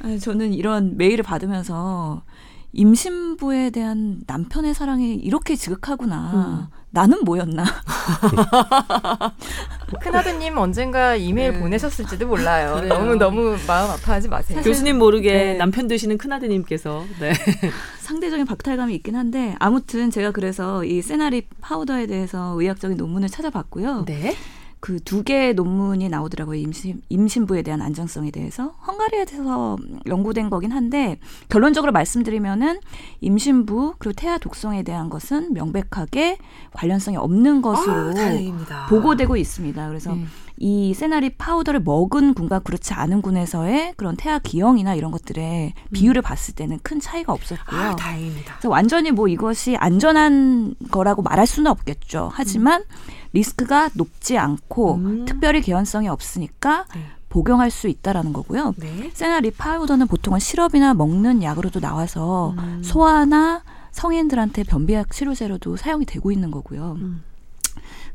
[0.00, 2.22] 아니, 저는 이런 메일을 받으면서
[2.72, 6.70] 임신부에 대한 남편의 사랑이 이렇게 지극하구나.
[6.90, 7.64] 나는 뭐였나?
[10.02, 11.60] 큰아드님 언젠가 이메일 네.
[11.60, 12.76] 보내셨을지도 몰라요.
[12.76, 12.88] 그래요.
[12.94, 14.60] 너무 너무 마음 아파하지 마세요.
[14.62, 15.54] 교수님 모르게 네.
[15.54, 17.32] 남편 되시는 큰아드님께서 네.
[18.00, 24.04] 상대적인 박탈감이 있긴 한데 아무튼 제가 그래서 이 세나리 파우더에 대해서 의학적인 논문을 찾아봤고요.
[24.06, 24.34] 네.
[24.80, 26.60] 그 두 개의 논문이 나오더라고요.
[26.60, 28.74] 임신, 임신부에 대한 안정성에 대해서.
[28.86, 32.80] 헝가리에서 연구된 거긴 한데 결론적으로 말씀드리면은
[33.22, 36.36] 임신부 그리고 태아 독성에 대한 것은 명백하게
[36.74, 38.12] 관련성이 없는 것으로
[38.68, 38.86] 아.
[38.90, 39.88] 보고되고 있습니다.
[39.88, 40.26] 그래서 네.
[40.60, 46.54] 이 세나리 파우더를 먹은 군과 그렇지 않은 군에서의 그런 태아 기형이나 이런 것들의 비율을 봤을
[46.54, 47.80] 때는 큰 차이가 없었고요.
[47.80, 48.54] 아, 다행입니다.
[48.54, 52.30] 그래서 완전히 뭐 이것이 안전한 거라고 말할 수는 없겠죠.
[52.32, 52.84] 하지만
[53.32, 55.24] 리스크가 높지 않고 음.
[55.26, 57.02] 특별히 개연성이 없으니까 네.
[57.28, 58.74] 복용할 수 있다라는 거고요.
[58.78, 59.10] 네.
[59.12, 62.80] 세나리 파우더는 보통은 시럽이나 먹는 약으로도 나와서 음.
[62.82, 66.96] 소아나 성인들한테 변비약 치료제로도 사용이 되고 있는 거고요.
[66.98, 67.22] 음.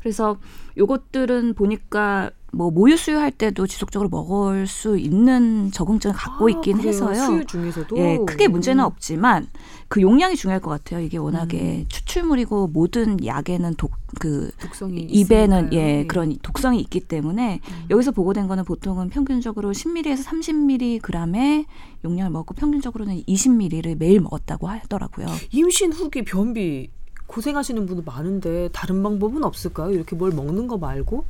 [0.00, 0.36] 그래서
[0.76, 6.88] 요것들은 보니까 뭐 모유 수유할 때도 지속적으로 먹을 수 있는 적응증을 갖고 아, 있긴 그래요?
[6.88, 7.14] 해서요.
[7.14, 8.86] 수유 중에서도 예, 크게 문제는 음.
[8.86, 9.48] 없지만
[9.88, 11.00] 그 용량이 중요할 것 같아요.
[11.00, 11.84] 이게 워낙에 음.
[11.88, 15.80] 추출물이고 모든 약에는 독그 독성이 입에는 있으니까요.
[15.80, 17.86] 예 그런 독성이 있기 때문에 음.
[17.90, 21.66] 여기서 보고된 거는 보통은 평균적으로 10ml에서 30mg의
[22.04, 25.26] 용량을 먹고 평균적으로는 20ml를 매일 먹었다고 하더라고요.
[25.50, 26.88] 임신 후기 변비
[27.26, 29.92] 고생하시는 분들 많은데 다른 방법은 없을까요?
[29.92, 31.24] 이렇게 뭘 먹는 거 말고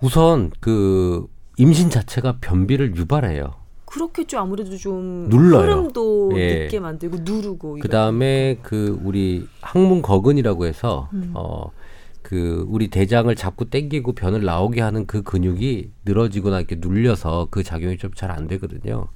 [0.00, 3.54] 우선 그 임신 자체가 변비를 유발해요.
[3.84, 4.38] 그렇겠죠.
[4.38, 5.62] 아무래도 좀 눌러요.
[5.62, 6.64] 흐름도 예.
[6.64, 11.30] 늦게 만들고 누르고 그 다음에 그 우리 항문 거근이라고 해서 음.
[11.34, 17.98] 어그 우리 대장을 자꾸 당기고 변을 나오게 하는 그 근육이 늘어지거나 이렇게 눌려서 그 작용이
[17.98, 19.08] 좀 잘 안 되거든요.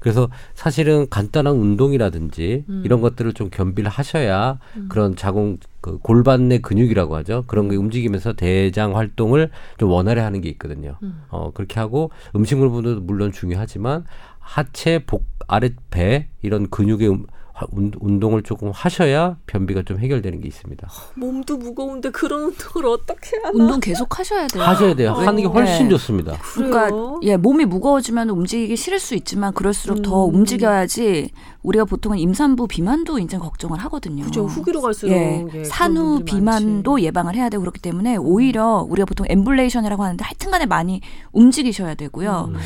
[0.00, 2.82] 그래서 사실은 간단한 운동이라든지 음.
[2.84, 4.58] 이런 것들을 좀 겸비를 하셔야
[4.88, 7.44] 그런 자궁 그 골반 내 근육이라고 하죠.
[7.46, 10.96] 그런 게 움직이면서 대장 활동을 좀 원활히 하는 게 있거든요.
[11.02, 11.22] 음.
[11.28, 14.04] 어 그렇게 하고 음식물 분도 물론 중요하지만
[14.38, 17.39] 하체 복 아랫 배 이런 근육의 음- 화-
[17.72, 20.88] 운- 운동을 조금 하셔야 변비가 좀 해결되는 게 있습니다.
[21.14, 23.50] 몸도 무거운데 그런 운동을 어떻게 하나?
[23.52, 24.62] 운동 계속 하셔야 돼요.
[24.62, 25.12] 하셔야 돼요.
[25.12, 25.90] 하는 게 훨씬 네.
[25.90, 26.38] 좋습니다.
[26.54, 27.20] 그러니까 그래요?
[27.22, 30.34] 예 몸이 무거워지면 움직이기 싫을 수 있지만 그럴수록 더 음.
[30.36, 31.30] 움직여야지
[31.62, 34.24] 우리가 보통은 임산부 비만도 이제 걱정을 하거든요.
[34.24, 34.46] 그죠.
[34.46, 37.04] 후기로 갈수록 예, 예, 산후 비만도 많지.
[37.06, 41.00] 예방을 해야 되고 그렇기 때문에 오히려 우리가 보통 ambulation이라고 하는데 하여튼간에 많이
[41.32, 42.50] 움직이셔야 되고요.
[42.54, 42.56] 음.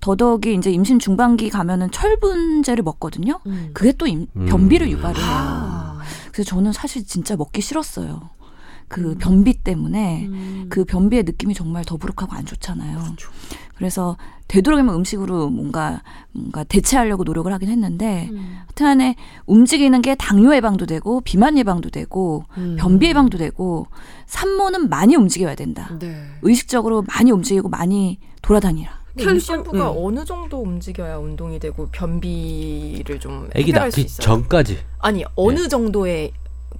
[0.00, 3.38] 더더욱이 이제 임신 중반기 가면은 철분제를 먹거든요.
[3.46, 3.70] 음.
[3.72, 4.46] 그게 또 임- 음.
[4.46, 5.24] 변비를 유발해요.
[5.26, 6.00] 아.
[6.32, 8.30] 그래서 저는 사실 진짜 먹기 싫었어요.
[8.90, 9.18] 그 음.
[9.18, 10.66] 변비 때문에 음.
[10.68, 12.98] 그 변비의 느낌이 정말 더부룩하고 안 좋잖아요.
[12.98, 13.30] 그렇죠.
[13.76, 14.16] 그래서
[14.48, 18.58] 되도록이면 음식으로 뭔가 뭔가 대체하려고 노력을 하긴 했는데 음.
[18.66, 19.14] 하여튼간에
[19.46, 22.76] 움직이는 게 당뇨 예방도 되고 비만 예방도 되고 음.
[22.78, 23.86] 변비 예방도 되고
[24.26, 25.96] 산모는 많이 움직여야 된다.
[26.00, 26.26] 네.
[26.42, 28.98] 의식적으로 많이 움직이고 많이 돌아다니라.
[29.18, 29.94] 임신부가 네.
[29.96, 34.24] 어느 정도 움직여야 운동이 되고 변비를 좀 아기 해결할 수 낳기 있어요?
[34.24, 36.32] 전까지 아니 어느 정도의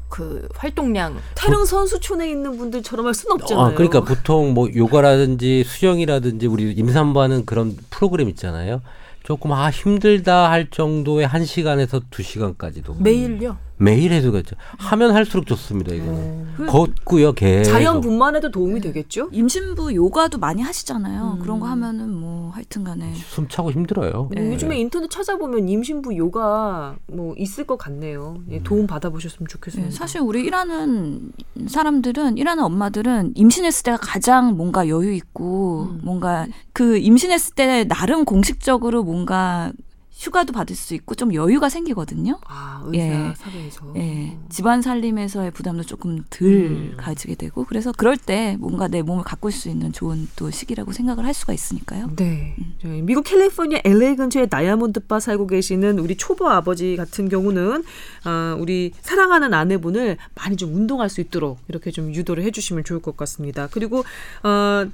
[0.09, 3.66] 그 활동량 태릉 선수촌에 있는 분들처럼 할 수는 없잖아요.
[3.66, 8.83] 아, 그러니까 보통 뭐 요가라든지 수영이라든지 우리 임산부 하는 그런 프로그램 있잖아요.
[9.22, 13.57] 조금 아 힘들다 할 정도의 한 시간에서 두 시간까지도 매일요?
[13.81, 14.57] 매일 해도 그렇죠.
[14.77, 15.95] 하면 할수록 좋습니다.
[15.95, 16.66] 이거는 어.
[16.66, 17.62] 걷고요, 개.
[17.62, 19.31] 자연분만 해도 도움이 되겠죠?
[19.33, 21.38] 임신부 요가도 많이 하시잖아요.
[21.38, 21.43] 음.
[21.43, 24.12] 그런 거 하면은 뭐 하여튼간에 숨 차고 힘들어요.
[24.12, 24.53] 뭐 네.
[24.53, 28.43] 요즘에 인터넷 찾아보면 임신부 요가 뭐 있을 것 같네요.
[28.51, 29.90] 예, 도움 받아보셨으면 좋겠습니다.
[29.90, 31.33] 네, 사실 우리 일하는
[31.66, 36.01] 사람들은 일하는 엄마들은 임신했을 때가 가장 뭔가 여유 있고 음.
[36.03, 39.73] 뭔가 그 임신했을 때 나름 공식적으로 뭔가
[40.20, 42.38] 휴가도 받을 수 있고 좀 여유가 생기거든요.
[42.44, 43.35] 아 의사 예.
[43.35, 46.94] 사회에서 예, 집안 살림에서의 부담도 조금 덜 음.
[46.98, 51.24] 가지게 되고 그래서 그럴 때 뭔가 내 몸을 가꿀 수 있는 좋은 또 시기라고 생각을
[51.24, 52.11] 할 수가 있으니까요.
[52.16, 52.54] 네.
[52.83, 57.83] 저희 미국 캘리포니아 LA 근처의 다이아몬드바 살고 계시는 우리 초보 아버지 같은 경우는
[58.24, 63.16] 아, 우리 사랑하는 아내분을 많이 좀 운동할 수 있도록 이렇게 좀 유도를 해주시면 좋을 것
[63.16, 63.68] 같습니다.
[63.70, 64.04] 그리고
[64.42, 64.87] 어,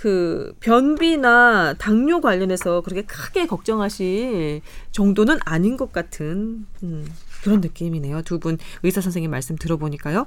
[0.00, 7.06] 그 변비나 당뇨 관련해서 그렇게 크게 걱정하실 정도는 아닌 것 같은 음,
[7.42, 8.22] 그런 느낌이네요.
[8.22, 10.24] 두 분 의사 선생님 말씀 들어보니까요.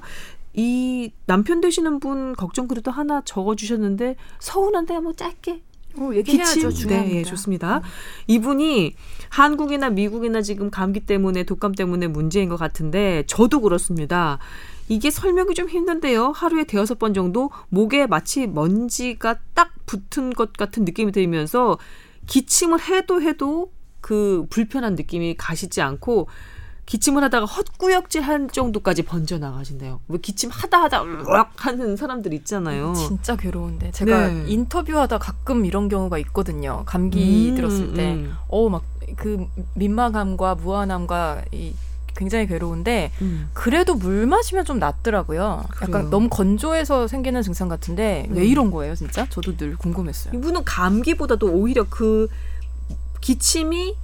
[0.52, 5.62] 이 남편 되시는 분 걱정 그래도 하나 적어주셨는데 서운한데 한번 짧게
[5.96, 7.80] 어, 기침 네, 예, 좋습니다.
[8.28, 8.94] 이분이
[9.30, 14.38] 한국이나 미국이나 지금 감기 때문에 독감 때문에 문제인 것 같은데 저도 그렇습니다.
[14.88, 16.32] 이게 설명이 좀 힘든데요.
[16.32, 21.78] 하루에 대여섯 번 정도 목에 마치 먼지가 딱 붙은 것 같은 느낌이 들면서
[22.26, 26.28] 기침을 해도 해도 그 불편한 느낌이 가시지 않고
[26.86, 30.00] 기침을 하다가 헛구역질 한 정도까지 번져 나가신대요.
[30.08, 32.92] 왜 기침 하다 하다 으악 하는 사람들 있잖아요.
[32.94, 34.44] 진짜 괴로운데 제가 네.
[34.48, 36.82] 인터뷰하다 가끔 이런 경우가 있거든요.
[36.84, 38.34] 감기 음, 들었을 때, 음.
[38.48, 41.74] 어막그 민망함과 무안함과 이
[42.16, 43.50] 굉장히 괴로운데 음.
[43.52, 45.64] 그래도 물 마시면 좀 낫더라고요.
[45.68, 45.80] 그래요.
[45.82, 48.46] 약간 너무 건조해서 생기는 증상 같은데 왜 음.
[48.46, 49.26] 이런 거예요, 진짜?
[49.30, 50.34] 저도 늘 궁금했어요.
[50.36, 52.28] 이분은 감기보다도 오히려 그
[53.20, 53.96] 기침이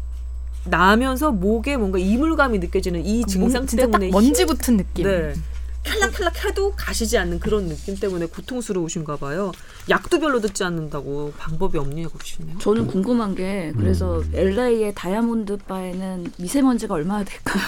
[0.64, 5.06] 나면서 목에 뭔가 이물감이 느껴지는 이 증상 몸 진짜 딱 때문에 먼지 붙은 느낌.
[5.06, 5.34] 네.
[5.82, 9.52] 탈락탈락 해도 가시지 않는 그런 느낌 때문에 고통스러우신가 봐요.
[9.88, 12.58] 약도 별로 듣지 않는다고 방법이 없냐고 그러시네요.
[12.58, 17.62] 저는 궁금한 게 그래서 LA의 다이아몬드 바에는 미세먼지가 얼마나 될까요?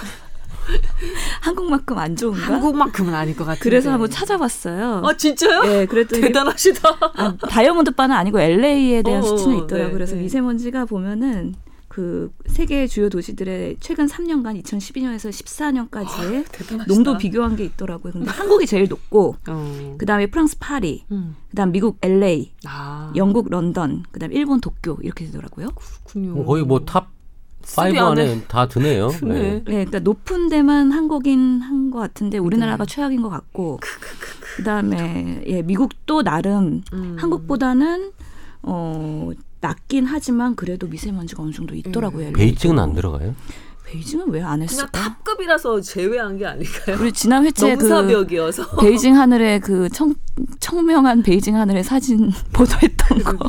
[1.43, 2.55] 한국만큼 안 좋은가?
[2.55, 3.63] 한국만큼은 아닐 것 같은데.
[3.63, 5.03] 그래서 한번 찾아봤어요.
[5.05, 5.63] 아 진짜요?
[5.63, 6.99] 네, 그랬더니 대단하시다.
[7.15, 9.89] 아, 다이아몬드 바는 아니고 LA에 대한 어, 수치는 있더라고요.
[9.89, 10.23] 네, 그래서 네.
[10.23, 11.55] 미세먼지가 보면은
[11.89, 16.85] 그 세계 주요 도시들의 최근 3년간 2012년에서 14년까지의 대단하시다.
[16.87, 18.15] 농도 비교한 게 있더라고요.
[18.15, 19.95] 근데 한국이 제일 높고 어.
[19.99, 21.37] 그다음에 프랑스 파리, 음.
[21.51, 23.13] 그다음 미국 LA, 아.
[23.15, 25.69] 영국 런던, 그다음 일본 도쿄 이렇게 되더라고요.
[25.75, 26.31] 그렇군요.
[26.33, 27.11] 뭐 거의 뭐 top
[27.79, 29.09] 5 안에 다 드네요.
[29.09, 29.35] 드네.
[29.41, 29.51] 네.
[29.55, 32.95] 네, 그러니까 높은 데만 한국인 한 것 같은데 우리나라가 네.
[32.95, 33.79] 최악인 것 같고
[34.57, 37.17] 그다음에 예, 미국도 나름 음.
[37.19, 38.13] 한국보다는
[38.63, 42.29] 어 낮긴 하지만 그래도 미세먼지가 어느 정도 있더라고요.
[42.29, 42.33] 도.
[42.33, 43.35] 베이징은 안 들어가요?
[43.85, 44.91] 베이징은 왜안 그냥 했을까?
[44.93, 46.97] top급이라서 제외한 게 아닐까요?
[46.99, 48.77] 우리 지난 회차에 그 넘사벽이어서.
[48.77, 50.15] 베이징 하늘의 그 청,
[50.61, 53.49] 청명한 베이징 하늘의 사진 보도했던 거.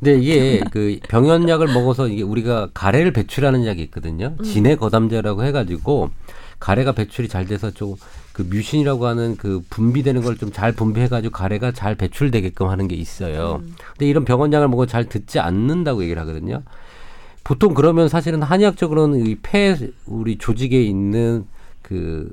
[0.00, 4.34] 근데 이게 그 병원약을 먹어서 이게 우리가 가래를 배출하는 약이 있거든요.
[4.38, 4.44] 음.
[4.44, 6.10] 진해 거담제라고 해가지고
[6.58, 7.96] 가래가 배출이 잘 돼서 좀
[8.32, 13.60] 그 뮤신이라고 하는 그 분비되는 걸 좀 잘 분비해가지고 가래가 잘 배출되게끔 하는 게 있어요.
[13.62, 13.74] 음.
[13.92, 16.62] 근데 이런 병원약을 먹어 잘 듣지 않는다고 얘기를 하거든요.
[17.44, 21.44] 보통 그러면 사실은 한의학적으로는 이 폐 우리 조직에 있는
[21.82, 22.30] 그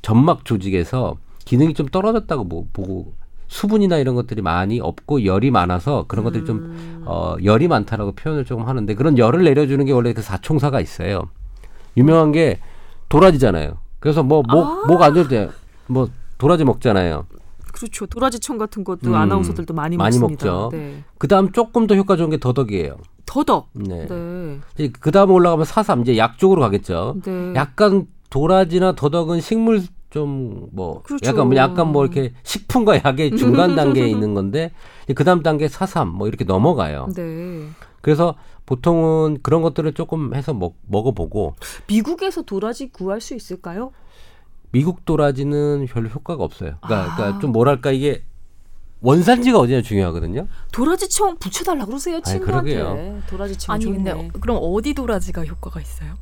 [0.00, 3.12] 점막 조직에서 기능이 좀 떨어졌다고 보- 보고
[3.52, 7.02] 수분이나 이런 것들이 많이 없고 열이 많아서 그런 것들이 좀 음.
[7.04, 11.22] 어, 열이 많다라고 표현을 조금 하는데 그런 열을 내려주는 게 원래 그 사총사가 있어요.
[11.96, 12.60] 유명한 게
[13.08, 13.78] 도라지잖아요.
[14.00, 15.48] 그래서 뭐 목목안 좋을 때
[15.86, 17.26] 뭐 도라지 먹잖아요.
[17.72, 18.06] 그렇죠.
[18.06, 20.46] 도라지청 같은 것도 음, 아나운서들도 많이, 많이 먹습니다.
[20.46, 20.68] 먹죠.
[20.72, 21.02] 네.
[21.18, 22.96] 그다음 조금 더 효과 좋은 게 더덕이에요.
[23.26, 23.68] 더덕.
[23.72, 24.06] 네.
[24.76, 24.90] 네.
[25.00, 27.16] 그다음 올라가면 사삼 이제 약 쪽으로 가겠죠.
[27.24, 27.52] 네.
[27.54, 29.82] 약간 도라지나 더덕은 식물
[30.12, 31.28] 좀뭐 그렇죠.
[31.28, 34.72] 약간 뭐 약간 뭐 이렇게 식품과 약의 중간 단계에 있는 건데
[35.14, 37.08] 그 다음 단계 사삼 뭐 이렇게 넘어가요.
[37.16, 37.66] 네.
[38.00, 38.34] 그래서
[38.66, 41.54] 보통은 그런 것들을 조금 해서 먹, 먹어보고
[41.86, 43.92] 미국에서 도라지 구할 수 있을까요?
[44.70, 46.76] 미국 도라지는 별로 효과가 없어요.
[46.82, 47.16] 그러니까, 아.
[47.16, 48.24] 그러니까 좀 뭐랄까 이게
[49.00, 50.46] 원산지가 어디냐 중요하거든요.
[50.72, 52.74] 도라지청 붙여달라 그러세요 친구한테.
[52.76, 53.22] 그러게요.
[53.28, 53.96] 도라지청 아니 좋네.
[53.96, 56.14] 근데 어- 그럼 어디 도라지가 효과가 있어요?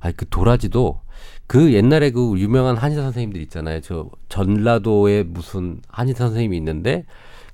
[0.00, 1.00] 아니 그 도라지도
[1.46, 3.80] 그 옛날에 그 유명한 한의사 선생님들 있잖아요.
[3.80, 7.04] 저 전라도에 무슨 한의사 선생님이 있는데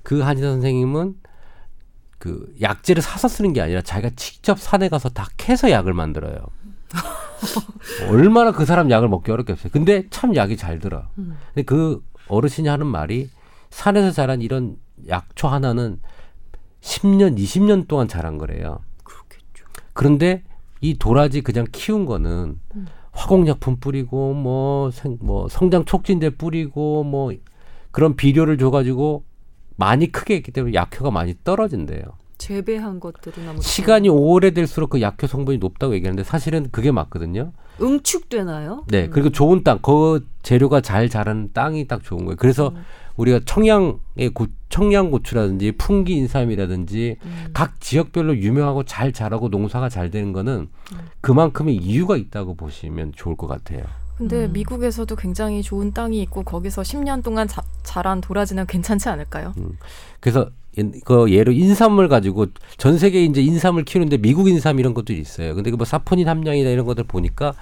[0.03, 1.15] 그 한의사 선생님은
[2.17, 6.37] 그 약재를 사서 쓰는 게 아니라 자기가 직접 산에 가서 다 캐서 약을 만들어요.
[8.09, 9.71] 얼마나 그 사람 약을 먹기 어렵겠어요.
[9.71, 11.07] 근데 참 약이 잘 들어.
[11.17, 11.37] 음.
[11.47, 13.29] 근데 그 어르신이 하는 말이
[13.71, 14.77] 산에서 자란 이런
[15.07, 15.99] 약초 하나는
[16.81, 18.79] 10년, 20년 동안 자란 거래요.
[19.03, 19.65] 그렇겠죠.
[19.93, 20.43] 그런데
[20.79, 22.87] 이 도라지 그냥 키운 거는 음.
[23.11, 27.31] 화공약품 뿌리고 뭐, 생, 뭐 성장 촉진제 뿌리고 뭐
[27.91, 29.23] 그런 비료를 줘가지고
[29.75, 32.03] 많이 크게 했기 때문에 약효가 많이 떨어진대요.
[32.37, 37.51] 재배한 것들은 아무튼 시간이 오래될수록 그 약효 성분이 높다고 얘기하는데 사실은 그게 맞거든요.
[37.79, 38.85] 응축되나요?
[38.87, 39.09] 네.
[39.09, 42.37] 그리고 좋은 땅, 그 재료가 잘 자라는 땅이 딱 좋은 거예요.
[42.37, 42.83] 그래서 음.
[43.17, 47.45] 우리가 청양의 고, 청양고추라든지 풍기 인삼이라든지 음.
[47.53, 50.97] 각 지역별로 유명하고 잘 자라고 농사가 잘 되는 거는 음.
[51.21, 53.83] 그만큼의 이유가 있다고 보시면 좋을 것 같아요.
[54.17, 54.53] 근데 음.
[54.53, 59.53] 미국에서도 굉장히 좋은 땅이 있고 거기서 10년 동안 자, 자란 도라지는 괜찮지 않을까요?
[60.19, 62.45] 그래서 예- 그 예로 인삼을 가지고
[62.77, 65.55] 전 세계에 이제 인삼을 키우는데 미국 인삼 이런 것들이 있어요.
[65.55, 67.53] 근데 그 뭐 사포닌 함량이나 이런 것들 보니까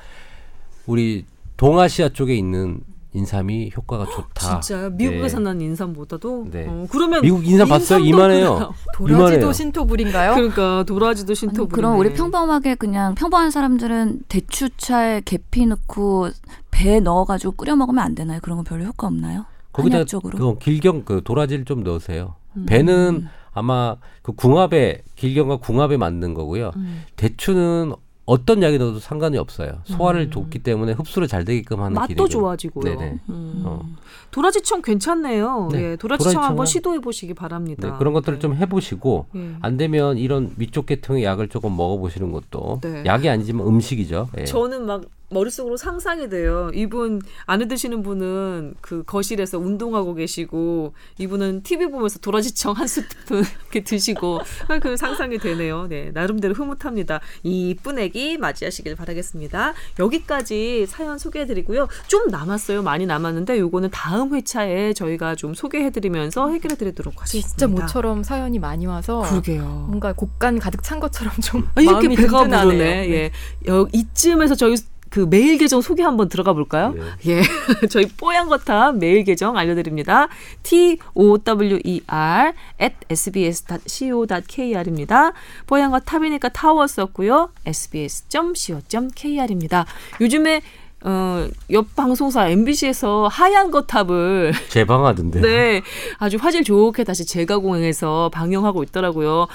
[0.86, 1.26] 우리
[1.58, 2.82] 동아시아 쪽에 있는
[3.14, 4.62] 인삼이 효과가 좋다.
[4.62, 4.92] 진짜요?
[4.92, 5.46] 미국에서 네.
[5.46, 6.48] 난 인삼보다도.
[6.52, 6.66] 네.
[6.68, 8.00] 어, 그러면 미국 인삼 봤어요?
[8.06, 8.74] 이만해요.
[8.94, 9.54] 도라지도 이만해요.
[9.54, 10.36] 신토불인가요?
[10.36, 11.76] 그러니까 도라지도 신토불.
[11.76, 16.30] 그럼 우리 평범하게 그냥 평범한 사람들은 대추차에 계피 넣고
[16.70, 18.40] 배 넣어가지고 끓여 먹으면 안 되나요?
[18.42, 19.46] 그런 건 별로 효과 없나요?
[19.74, 20.04] 거기다.
[20.04, 22.36] 그 길경 그 도라지를 좀 넣으세요.
[22.58, 22.66] 음.
[22.68, 26.72] 배는 아마 그 궁합에 길경과 궁합에 맞는 거고요.
[26.76, 27.04] 음.
[27.16, 27.94] 대추는
[28.30, 29.80] 어떤 약이 넣어도 상관이 없어요.
[29.86, 30.30] 소화를 음.
[30.30, 32.94] 돕기 때문에 흡수를 잘 되게끔 하는 맛도 기능이- 좋아지고요.
[33.30, 33.64] 음.
[33.66, 33.82] 어.
[34.30, 35.70] 도라지청 괜찮네요.
[35.72, 37.90] 네, 예, 도라지청 도라지청은- 한번 시도해 보시기 바랍니다.
[37.92, 38.40] 네, 그런 것들을 네.
[38.40, 39.56] 좀 해보시고 예.
[39.62, 43.02] 안 되면 이런 위쪽 계통의 약을 조금 먹어보시는 것도 네.
[43.08, 44.30] 약이 아니지만 음식이죠.
[44.38, 44.46] 예.
[44.46, 46.72] 저는 막 머릿속으로 상상이 돼요.
[46.74, 53.84] 이분 안에 드시는 분은 그 거실에서 운동하고 계시고 이분은 TV 보면서 도라지청 한 스푼 이렇게
[53.84, 54.40] 드시고
[54.82, 55.88] 그 상상이 되네요.
[55.88, 57.20] 네, 나름대로 흐뭇합니다.
[57.44, 59.74] 이쁜 애기 맞이하시길 바라겠습니다.
[60.00, 61.88] 여기까지 사연 소개해드리고요.
[62.08, 62.82] 좀 남았어요.
[62.82, 67.48] 많이 남았는데 요거는 다음 회차에 저희가 좀 소개해드리면서 해결해드리도록 하겠습니다.
[67.48, 69.64] 진짜 모처럼 사연이 많이 와서 그러게요.
[69.88, 72.44] 뭔가 곡간 가득 찬 것처럼 좀 아, 이렇게 배가.
[72.44, 73.10] 부르네.
[73.12, 73.32] 예.
[73.68, 74.76] 여, 이쯤에서 저희
[75.10, 76.94] 그 메일 계정 소개 한번 들어가 볼까요?
[77.26, 77.42] 예.
[77.90, 80.28] 저희 뽀얀 거탑 메일 계정 알려드립니다.
[80.64, 83.74] t o w e r at sbs.co.kr입니다.
[85.68, 87.50] 뽀얀 거탑이니까 타워 썼고요.
[87.66, 88.66] sbs.co.kr입니다.
[90.22, 90.62] 요즘에
[91.02, 95.40] 어, 옆 방송사 MBC에서 하얀 거탑을 재방하던데.
[95.42, 95.82] 네,
[96.18, 99.48] 아주 화질 좋게 다시 재가공해서 방영하고 있더라고요.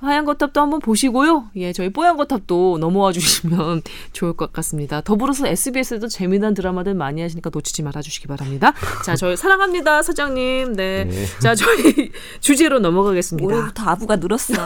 [0.00, 1.50] 하얀 거탑도 한번 보시고요.
[1.56, 3.82] 예, 저희 뽀얀 거탑도 넘어와 주시면
[4.12, 5.00] 좋을 것 같습니다.
[5.00, 8.72] 더불어서 SBS도 재미난 드라마들 많이 하시니까 놓치지 말아 주시기 바랍니다.
[9.04, 10.74] 자, 저희 사랑합니다, 사장님.
[10.74, 11.04] 네.
[11.04, 11.26] 네.
[11.40, 12.10] 자, 저희
[12.40, 13.46] 주제로 넘어가겠습니다.
[13.46, 14.54] 올해부터 아부가 늘었어.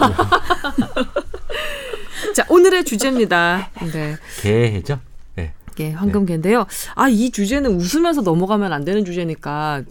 [2.35, 3.71] 자, 오늘의 주제입니다.
[3.93, 4.17] 네.
[4.41, 5.01] 개죠.
[5.35, 5.53] 네.
[5.81, 6.67] 예, 황금개인데요.
[6.95, 9.83] 아, 이 주제는 웃으면서 넘어가면 안 되는 주제니까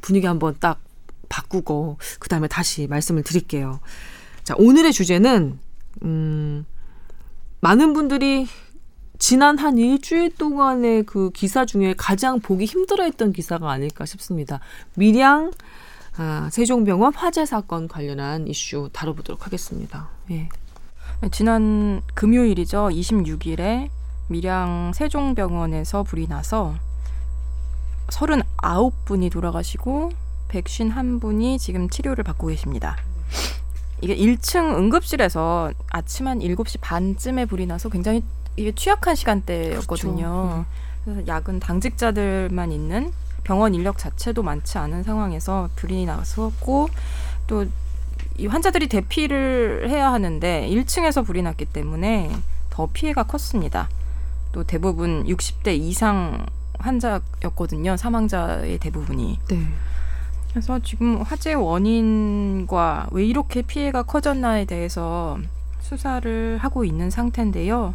[0.00, 0.80] 분위기 한번 딱
[1.28, 3.80] 바꾸고 그다음에 다시 말씀을 드릴게요.
[4.46, 5.58] 자, 오늘의 주제는
[6.04, 6.64] 음
[7.60, 8.46] 많은 분들이
[9.18, 14.60] 지난 한 일주일 동안의 그 기사 중에 가장 보기 힘들어했던 기사가 아닐까 싶습니다.
[14.94, 15.50] 밀양
[16.16, 20.10] 아, 세종병원 화재 사건 관련한 이슈 다뤄보도록 하겠습니다.
[20.30, 20.48] 예.
[21.32, 22.90] 지난 금요일이죠.
[22.92, 23.88] 26일에
[24.28, 26.76] 밀양 세종병원에서 불이 나서
[28.06, 30.12] 39분이 돌아가시고
[30.50, 32.96] 151분이 지금 치료를 받고 계십니다.
[34.00, 38.22] 이게 1층 응급실에서 아침 한 7시 반쯤에 불이 나서 굉장히
[38.56, 40.64] 이게 취약한 시간대였거든요.
[41.04, 43.12] 그래서 야근 당직자들만 있는
[43.44, 46.88] 병원 인력 자체도 많지 않은 상황에서 불이 나섰고
[47.46, 47.66] 또
[48.38, 52.30] 이 환자들이 대피를 해야 하는데 1층에서 불이 났기 때문에
[52.70, 53.88] 더 피해가 컸습니다.
[54.52, 56.46] 또 대부분 60대 이상
[56.78, 57.96] 환자였거든요.
[57.96, 59.40] 사망자의 대부분이.
[59.48, 59.66] 네.
[60.56, 65.38] 그래서 지금 화재 원인과 왜 이렇게 피해가 커졌나에 대해서
[65.80, 67.92] 수사를 하고 있는 상태인데요.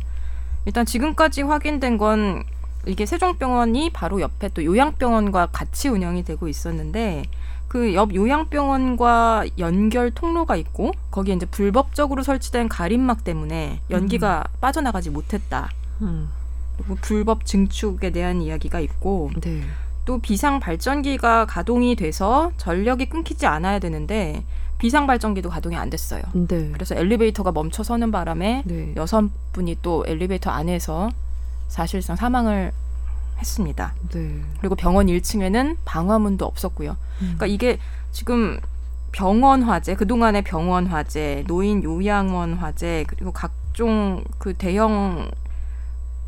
[0.65, 2.43] 일단 지금까지 확인된 건
[2.85, 7.23] 이게 세종병원이 바로 옆에 또 요양병원과 같이 운영이 되고 있었는데
[7.67, 15.71] 그 옆 요양병원과 연결 통로가 있고 거기에 이제 불법적으로 설치된 가림막 때문에 연기가 빠져나가지 못했다.
[16.01, 16.29] 음.
[16.77, 19.63] 그리고 불법 증축에 대한 이야기가 있고 네.
[20.05, 24.43] 또 비상 발전기가 가동이 돼서 전력이 끊기지 않아야 되는데
[24.77, 26.23] 비상 발전기도 가동이 안 됐어요.
[26.33, 26.71] 네.
[26.73, 28.93] 그래서 엘리베이터가 멈춰 서는 바람에 네.
[28.95, 31.09] 여섯 분이 또 엘리베이터 안에서
[31.67, 32.71] 사실상 사망을
[33.37, 33.93] 했습니다.
[34.09, 34.41] 네.
[34.59, 36.91] 그리고 병원 1층에는 방화문도 없었고요.
[36.91, 37.35] 음.
[37.37, 37.77] 그러니까 이게
[38.11, 38.59] 지금
[39.11, 45.29] 병원 화재, 그동안의 병원 화재, 노인 요양원 화재, 그리고 각종 그 대형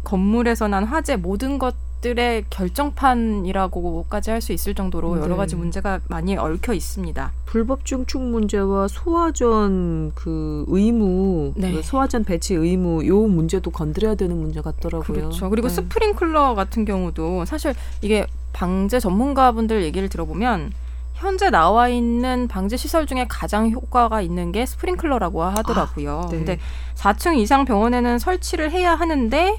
[0.04, 5.36] 건물에서 난 화재 모든 것 들의 결정판이라고까지 할 수 있을 정도로 여러 네.
[5.38, 7.32] 가지 문제가 많이 얽혀 있습니다.
[7.46, 11.72] 불법 증축 문제와 소화전 그 의무, 네.
[11.72, 15.02] 그 소화전 배치 의무 요 문제도 건드려야 되는 문제 같더라고요.
[15.02, 15.50] 그렇죠.
[15.50, 15.76] 그리고 네.
[15.76, 20.74] 스프링클러 같은 경우도 사실 이게 방제 전문가분들 얘기를 들어보면
[21.14, 26.28] 현재 나와 있는 방제 시설 중에 가장 효과가 있는 게 스프링클러라고 하더라고요.
[26.32, 26.38] 네.
[26.38, 26.60] 근데
[26.96, 29.58] 4층 이상 병원에는 설치를 해야 하는데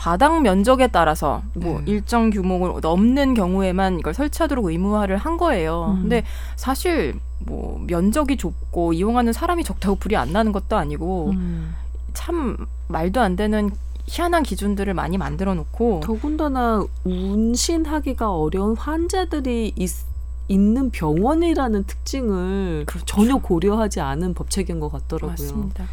[0.00, 1.92] 바닥 면적에 따라서 뭐 네.
[1.92, 5.94] 일정 규모를 넘는 경우에만 이걸 설치하도록 의무화를 한 거예요.
[5.94, 6.00] 음.
[6.00, 6.24] 근데
[6.56, 11.74] 사실 뭐 면적이 좁고 이용하는 사람이 적다고 불이 안 나는 것도 아니고 음.
[12.14, 12.56] 참
[12.88, 13.70] 말도 안 되는
[14.06, 19.90] 희한한 기준들을 많이 만들어 놓고 더군다나 운신하기가 어려운 환자들이 있,
[20.48, 23.04] 있는 병원이라는 특징을 그렇죠.
[23.04, 25.28] 전혀 고려하지 않은 법체계인 것 같더라고요.
[25.28, 25.84] 맞습니다.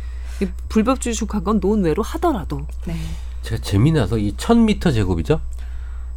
[0.42, 2.96] 이 불법 주식한 건 논외로 하더라도 네.
[3.48, 5.40] 제가 재미나서 이 1000m 제곱이죠?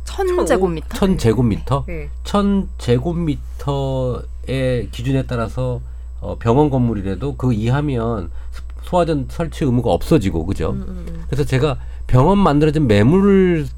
[0.05, 0.89] 천 제곱미터.
[0.99, 1.85] 1000 제곱미터?
[1.87, 2.09] 네.
[2.25, 4.25] 1000 제곱미터의
[4.91, 5.81] 기준에 따라서
[6.21, 8.33] 어, 병원 건물이라도 그 이하면
[8.83, 10.71] 소화전 설치 의무가 없어지고 그죠?
[10.71, 11.23] 음, 음, 음.
[11.29, 11.79] 그래서 제가
[12.09, 13.69] 병원 만들어진 매물을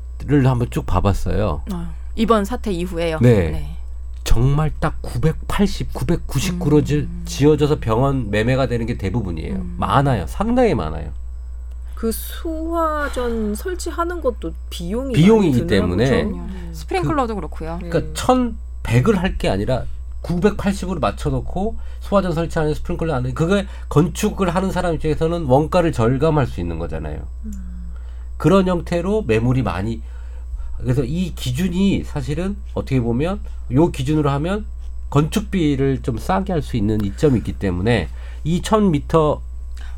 [0.47, 1.63] 한번 쭉 봐봤어요.
[1.71, 3.19] 어, 이번 사태 이후에요.
[3.21, 3.77] 네.
[4.25, 9.57] 정말 딱 980, 999로 지, 지어져서 병원 매매가 되는 게 대부분이에요.
[9.57, 9.75] 음.
[9.79, 10.27] 많아요.
[10.27, 11.11] 상당히 많아요.
[12.03, 16.37] 그 소화전 설치하는 것도 비용이 비용이기 많이 드나 때문에 보죠.
[16.37, 16.75] 그럼요.
[16.75, 17.79] 스프링클러도 그 렇고요.
[17.81, 17.91] 네.
[17.91, 19.85] 그러니까 1100을 할 게 아니라
[20.25, 26.81] 980으로 맞춰놓고 소화전 설치하는 스프링클러 하는 그게 건축을 하는 사람 입장에서는 원가를 절감할 수 있는
[26.81, 27.23] 거잖아요.
[28.37, 30.03] 그런 형태로 매물이 많이
[30.79, 33.39] 그래서 이 기준이 사실은 어떻게 보면
[33.71, 34.67] 요 기준으로 하면
[35.11, 38.09] 건축비를 좀 싸게 할 수 있는 이점이 있기 때문에
[38.43, 39.52] 이 1000m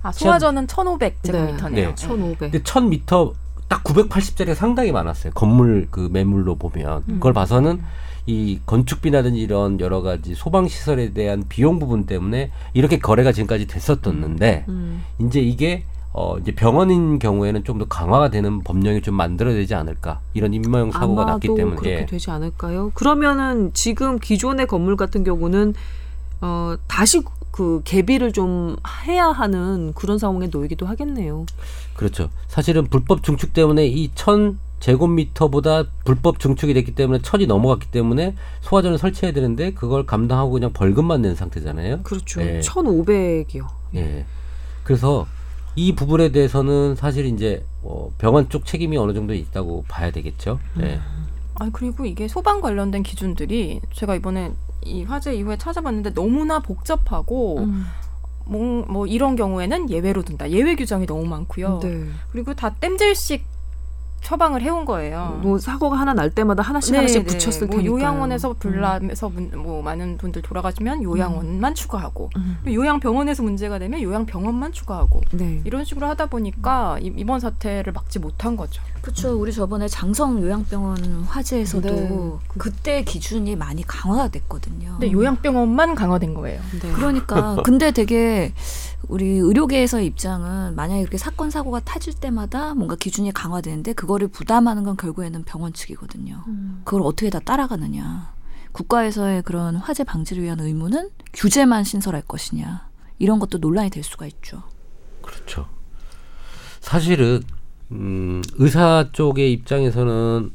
[0.04, 1.72] 아, 소화전은 1,500제곱미터네요.
[1.72, 1.94] 네.
[1.94, 2.38] 1,500.
[2.38, 3.32] 근데 1000m
[3.68, 5.32] 딱 980짜리가 상당히 많았어요.
[5.32, 7.14] 건물 그 매물로 보면 음.
[7.14, 7.82] 그걸 봐서는
[8.26, 14.66] 이 건축비라든지 이런 여러 가지 소방 시설에 대한 비용 부분 때문에 이렇게 거래가 지금까지 됐었었는데
[14.68, 15.02] 음.
[15.20, 20.20] 이제 이게 어 이제 병원인 경우에는 좀 더 강화가 되는 법령이 좀 만들어야 되지 않을까
[20.32, 22.06] 이런 인마용 사고가 아마도 났기 때문에 그렇게 예.
[22.06, 22.92] 되지 않을까요?
[22.94, 25.74] 그러면은 지금 기존의 건물 같은 경우는
[26.40, 27.20] 어 다시
[27.54, 28.74] 그 개비를 좀
[29.06, 31.46] 해야 하는 그런 상황에 놓이기도 하겠네요.
[31.94, 32.28] 그렇죠.
[32.48, 38.98] 사실은 불법 증축 때문에 이 천 제곱미터보다 불법 증축이 됐기 때문에 천이 넘어갔기 때문에 소화전을
[38.98, 42.02] 설치해야 되는데 그걸 감당하고 그냥 벌금만 낸 상태잖아요.
[42.02, 42.40] 그렇죠.
[42.40, 42.58] 네.
[42.58, 43.68] 1,500이요.
[43.94, 44.26] 예.
[44.82, 45.24] 그래서
[45.76, 50.58] 이 부분에 대해서는 사실 이제 어, 병원 쪽 책임이 어느 정도 있다고 봐야 되겠죠.
[50.80, 50.98] 예.
[51.54, 54.52] 아니 그리고 이게 소방 관련된 기준들이 제가 이번에
[54.84, 57.84] 이 화재 이후에 찾아봤는데 너무나 복잡하고 음.
[58.46, 60.50] 뭐, 뭐 이런 경우에는 예외로 둔다.
[60.50, 61.80] 예외 규정이 너무 많고요.
[61.82, 62.06] 네.
[62.30, 63.53] 그리고 다 땜질식
[64.24, 65.38] 처방을 해온 거예요.
[65.42, 67.36] 뭐 사고가 하나 날 때마다 하나씩 네, 하나씩 네.
[67.36, 67.92] 붙였을 뭐 테니까.
[67.94, 72.56] 요양원에서 불나면서 문- 뭐 많은 분들 돌아가시면 요양원만 추가하고 음.
[72.66, 75.60] 요양병원에서 문제가 되면 요양병원만 추가하고 네.
[75.64, 78.82] 이런 식으로 하다 보니까 이- 이번 사태를 막지 못한 거죠.
[79.02, 79.38] 그렇죠.
[79.38, 82.30] 우리 저번에 장성 요양병원 화재에서도 네.
[82.56, 84.92] 그때 기준이 많이 강화가 됐거든요.
[84.92, 86.60] 근데 요양병원만 강화된 거예요.
[86.80, 86.92] 네.
[86.94, 88.54] 그러니까 근데 되게
[89.08, 94.96] 우리 의료계에서의 입장은 만약에 이렇게 사건 사고가 터질 때마다 뭔가 기준이 강화되는데 그거를 부담하는 건
[94.96, 96.42] 결국에는 병원 측이거든요.
[96.46, 96.82] 음.
[96.84, 98.34] 그걸 어떻게 다 따라가느냐.
[98.72, 102.88] 국가에서의 그런 화재 방지를 위한 의무는 규제만 신설할 것이냐.
[103.18, 104.62] 이런 것도 논란이 될 수가 있죠.
[105.22, 105.68] 그렇죠.
[106.80, 107.42] 사실은
[107.92, 110.52] 음, 의사 쪽의 입장에서는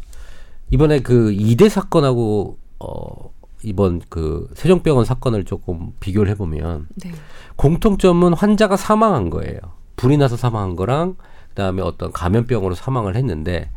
[0.72, 3.32] 이번에 그 이대 사건하고 어,
[3.64, 7.12] 이번 그 세종병원 사건을 조금 비교를 해보면 네.
[7.56, 9.60] 공통점은 환자가 사망한 거예요.
[9.96, 11.16] 불이 나서 사망한 거랑
[11.50, 13.70] 그다음에 어떤 감염병으로 사망을 했는데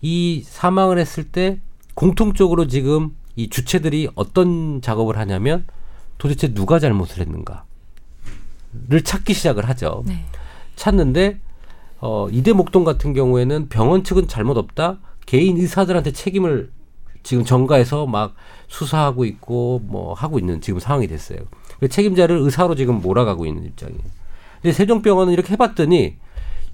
[0.00, 1.60] 이 사망을 했을 때
[1.94, 5.66] 공통적으로 지금 이 주체들이 어떤 작업을 하냐면
[6.18, 7.62] 도대체 누가 잘못을 했는가를
[9.04, 10.02] 찾기 시작을 하죠.
[10.06, 10.24] 네.
[10.74, 11.38] 찾는데
[12.00, 14.98] 어, 이대 목동 같은 경우에는 병원 측은 잘못 없다.
[15.26, 16.72] 개인 의사들한테 책임을
[17.22, 18.34] 지금 전가해서 막
[18.68, 21.38] 수사하고 있고 뭐 하고 있는 지금 상황이 됐어요.
[21.80, 24.00] 그 책임자를 의사로 지금 몰아가고 있는 입장이에요.
[24.60, 26.16] 근데 세종병원은 이렇게 해봤더니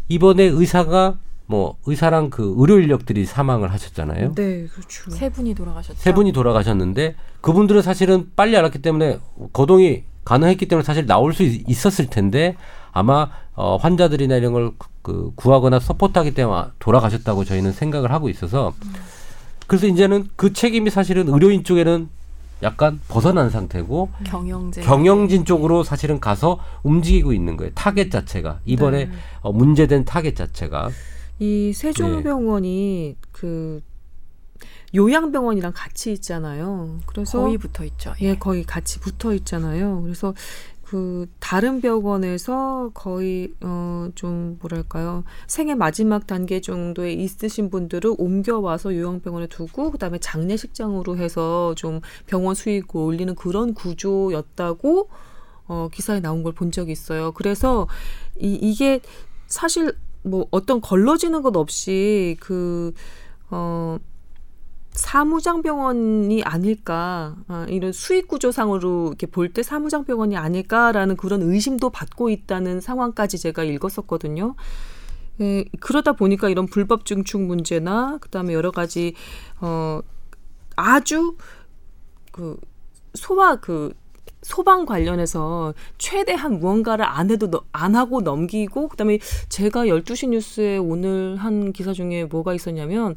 [0.09, 4.35] 이번에 의사가 뭐 의사랑 그 의료 인력들이 사망을 하셨잖아요.
[4.35, 5.11] 네, 그렇죠.
[5.11, 5.99] 세 분이 돌아가셨죠.
[5.99, 9.19] 세 분이 돌아가셨는데 그분들은 사실은 빨리 알았기 때문에
[9.55, 12.55] 거동이 가능했기 때문에 사실 나올 수 있- 있었을 텐데
[12.93, 18.75] 아마 어, 환자들이나 이런 걸그 구하거나 support하기 때문에 돌아가셨다고 저희는 생각을 하고 있어서
[19.69, 22.09] 그래서 이제는 그 책임이 사실은 의료인 쪽에는
[22.63, 27.71] 약간 벗어난 상태고 경영제 경영진 쪽으로 사실은 가서 움직이고 있는 거예요.
[27.75, 29.13] 타겟 자체가 이번에 네.
[29.43, 30.91] 어, 문제된 타겟 자체가
[31.39, 33.81] 이 세종병원이 그
[34.95, 36.99] 요양병원이랑 같이 있잖아요.
[37.07, 38.15] 그래서 거의 붙어 있죠.
[38.23, 40.01] 예, 거의 같이 붙어 있잖아요.
[40.03, 40.35] 그래서
[40.91, 49.49] 그 다른 병원에서 거의 어 좀 뭐랄까요 생애 마지막 단계 정도에 있으신 분들을 옮겨와서 요양병원에
[49.49, 55.09] 두고 그다음에 장례식장으로 해서 좀 병원 수익을 올리는 그런 구조였다고
[55.69, 57.33] 어 기사에 나온 걸 본 적이 있어요.
[57.33, 57.87] 그래서
[58.41, 59.01] 이 이게
[59.47, 62.93] 사실 뭐 어떤 걸러지는 것 없이 그
[63.51, 63.99] 어
[64.99, 71.91] 사무장 병원이 아닐까 아, 이런 수익 구조상으로 이렇게 볼 때 사무장 병원이 아닐까라는 그런 의심도
[71.91, 74.57] 받고 있다는 상황까지 제가 읽었었거든요.
[75.41, 79.15] 예, 그러다 보니까 이런 불법 증축 문제나 그다음에 여러 가지
[79.61, 80.01] 어
[80.75, 81.37] 아주
[82.33, 82.59] 그
[83.15, 83.95] 소화 그
[84.43, 91.37] 소방 관련해서 최대한 무언가를 안 해도 너- 안 하고 넘기고 그다음에 제가 12시 뉴스에 오늘
[91.37, 93.15] 한 기사 중에 뭐가 있었냐면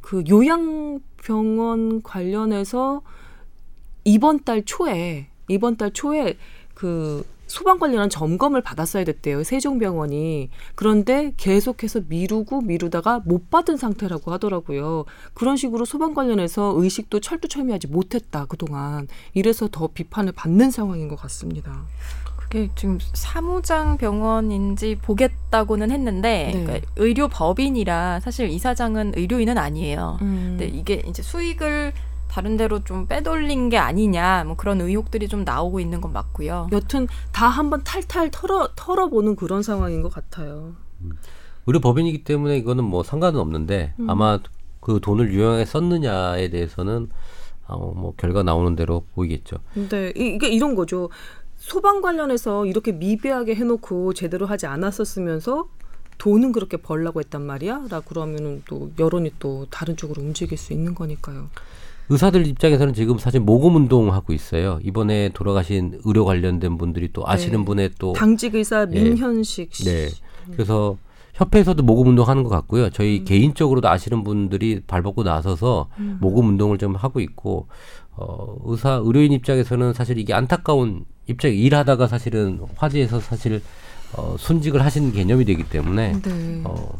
[0.00, 3.02] 그 요양병원 관련해서
[4.04, 6.36] 이번 달 초에 이번 달 초에
[6.74, 9.42] 그 소방 관련한 점검을 받았어야 됐대요.
[9.42, 10.50] 세종병원이.
[10.74, 15.06] 그런데 계속해서 미루고 미루다가 못 받은 상태라고 하더라고요.
[15.32, 19.08] 그런 식으로 소방 관련해서 의식도 철두철미하지 못했다 그동안.
[19.32, 21.86] 이래서 더 비판을 받는 상황인 것 같습니다.
[22.50, 26.64] 그게 지금 사무장 병원인지 보겠다고는 했는데 네.
[26.64, 30.16] 그러니까 의료법인이라 사실 이사장은 의료인은 아니에요.
[30.18, 31.92] 근데 이게 이제 수익을
[32.28, 36.68] 다른 데로 좀 빼돌린 게 아니냐 뭐 그런 의혹들이 좀 나오고 있는 건 맞고요.
[36.72, 40.72] 여튼 다 한번 탈탈 털어 털어보는 그런 상황인 것 같아요.
[41.66, 44.08] 의료 법인이기 때문에 이거는 뭐 상관은 없는데 음.
[44.08, 44.38] 아마
[44.80, 47.08] 그 돈을 유용하게 썼느냐에 대해서는
[47.66, 49.58] 어, 뭐 결과 나오는 대로 보이겠죠.
[49.74, 51.10] 근데 이- 이게 이런 거죠.
[51.68, 55.68] 소방 관련해서 이렇게 미비하게 해놓고 제대로 하지 않았었으면서
[56.16, 57.84] 돈은 그렇게 벌라고 했단 말이야?
[57.90, 61.50] 라고 그러면은 또 여론이 또 다른 쪽으로 움직일 수 있는 거니까요.
[62.08, 64.80] 의사들 입장에서는 지금 사실 모금 운동 하고 있어요.
[64.82, 67.64] 이번에 돌아가신 의료 관련된 분들이 또 아시는 네.
[67.66, 69.02] 분의 또 당직 의사 예.
[69.02, 69.84] 민현식 씨.
[69.84, 70.08] 네.
[70.52, 70.96] 그래서
[71.38, 72.86] 협회에서도 모금 운동하는 것 같고요.
[72.86, 72.90] 음.
[72.92, 76.18] 저희 개인적으로도 아시는 분들이 발벗고 나서서 음.
[76.20, 77.68] 모금 운동을 좀 하고 있고
[78.16, 83.62] 어, 의사 의료인 입장에서는 사실 이게 안타까운 입장 일하다가 사실은 화재에서 사실
[84.14, 86.62] 어, 순직을 하신 개념이 되기 때문에 네.
[86.64, 86.98] 어,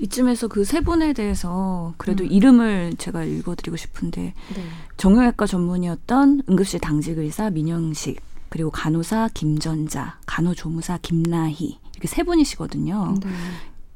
[0.00, 2.30] 이쯤에서 그 세 분에 대해서 그래도 음.
[2.30, 4.62] 이름을 제가 읽어드리고 싶은데 네.
[4.98, 8.20] 정형외과 전문이었던 응급실 당직 의사 민영식
[8.50, 13.14] 그리고 간호사 김전자, 간호조무사 김나희 이렇게 세 분이시거든요.
[13.22, 13.30] 네.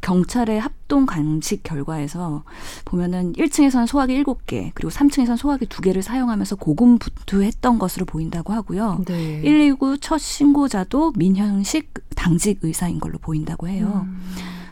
[0.00, 2.42] 경찰의 합동 관측 결과에서
[2.84, 9.05] 보면은 1층에서는 소화기 7개, 그리고 3층에서는 소화기 2개를 사용하면서 고군분투했던 것으로 보인다고 하고요.
[9.07, 9.40] 네.
[9.42, 14.03] 119 첫 신고자도 민현식 당직 의사인 걸로 보인다고 해요.
[14.05, 14.20] 음.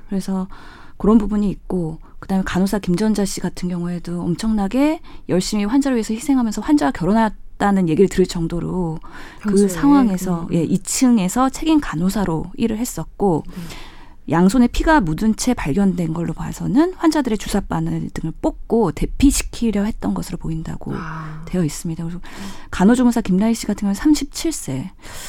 [0.09, 0.49] 그래서
[0.97, 6.91] 그런 부분이 있고 그다음에 간호사 김전자 씨 같은 경우에도 엄청나게 열심히 환자를 위해서 희생하면서 환자와
[6.91, 7.17] 결혼
[7.61, 8.99] 했다는 얘기를 들을 정도로
[9.43, 9.67] 평소에.
[9.67, 10.55] 그 상황에서 음.
[10.55, 13.45] 예 2층에서 책임 간호사로 일을 했었고
[14.31, 20.39] 양손에 피가 묻은 채 발견된 걸로 봐서는 환자들의 주사 바늘 등을 뽑고 대피시키려 했던 것으로
[20.39, 21.43] 보인다고 아.
[21.47, 22.05] 되어 있습니다.
[22.05, 22.21] 그래서
[22.71, 24.89] 간호조무사 김나희 씨 같은 경우는 37세.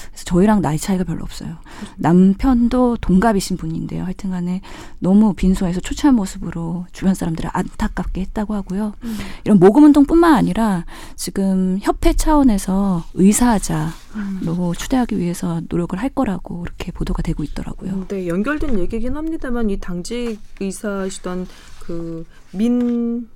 [0.10, 1.58] 그래서 저희랑 나이 차이가 별로 없어요.
[1.98, 4.04] 남편도 동갑이신 분인데요.
[4.04, 4.62] 하여튼 간에
[5.00, 8.94] 너무 빈소에서 초췌한 모습으로 주변 사람들을 안타깝게 했다고 하고요.
[9.04, 9.18] 음.
[9.44, 10.86] 이런 모금 운동뿐만 아니라
[11.16, 14.01] 지금 협회 차원에서 의사하자
[14.44, 14.74] 로 음.
[14.74, 18.08] 추대하기 위해서 노력을 할 거라고 그렇게 보도가 되고 있더라고요.
[18.10, 21.48] 네, 연결된 얘기긴 합니다만 이 당직 의사시던
[21.80, 23.28] 그 민현식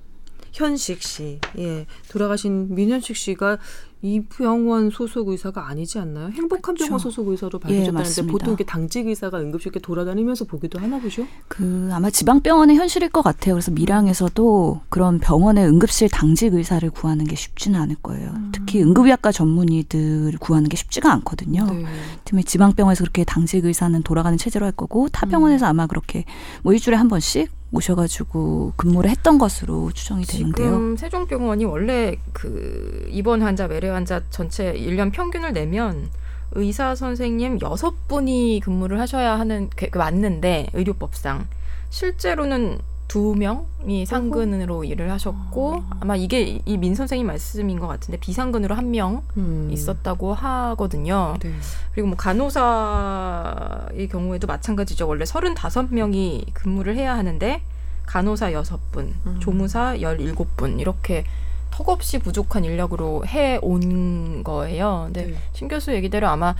[1.01, 3.57] 씨, 예, 돌아가신 민현식 씨가
[4.05, 6.29] 이 병원 소속 의사가 아니지 않나요?
[6.29, 7.09] 행복한 병원 그쵸.
[7.09, 8.31] 소속 의사로 예, 밝혀졌다는데 맞습니다.
[8.31, 11.25] 보통 이렇게 당직 의사가 응급실에 돌아다니면서 보기도 하나 보죠?
[11.47, 13.55] 그 아마 지방 병원의 현실일 것 같아요.
[13.55, 18.31] 그래서 밀양에서도 그런 병원의 응급실 당직 의사를 구하는 게 쉽지는 않을 거예요.
[18.51, 21.65] 특히 응급의학과 전문의들 구하는 게 쉽지가 않거든요.
[21.65, 21.85] 네.
[22.25, 26.25] 때문에 지방 병원에서 그렇게 당직 의사는 돌아가는 체제로 할 거고 타 병원에서 아마 그렇게
[26.61, 30.67] 뭐 일주일에 한 번씩 모셔가지고 근무를 했던 것으로 추정이 되는데요.
[30.67, 36.09] 지금 세종병원이 원래 그 입원 환자, 외래 환자 전체 일년 평균을 내면
[36.51, 41.47] 의사 선생님 여섯 분이 근무를 하셔야 하는 그그 맞는데 의료법상
[41.89, 48.75] 실제로는 두 명이 상근으로 일을 하셨고 아마 이게 이 민 선생님 말씀인 것 같은데 비상근으로
[48.75, 49.69] 한명 음.
[49.71, 51.35] 있었다고 하거든요.
[51.39, 51.51] 네.
[51.93, 55.07] 그리고 뭐 간호사의 경우에도 마찬가지죠.
[55.07, 57.61] 원래 35명이 근무를 해야 하는데
[58.05, 59.37] 간호사 6분, 음.
[59.39, 61.25] 조무사 17분 이렇게
[61.71, 65.03] 턱없이 부족한 인력으로 해 온 거예요.
[65.07, 65.35] 근데 네.
[65.53, 66.55] 신 교수 얘기대로 아마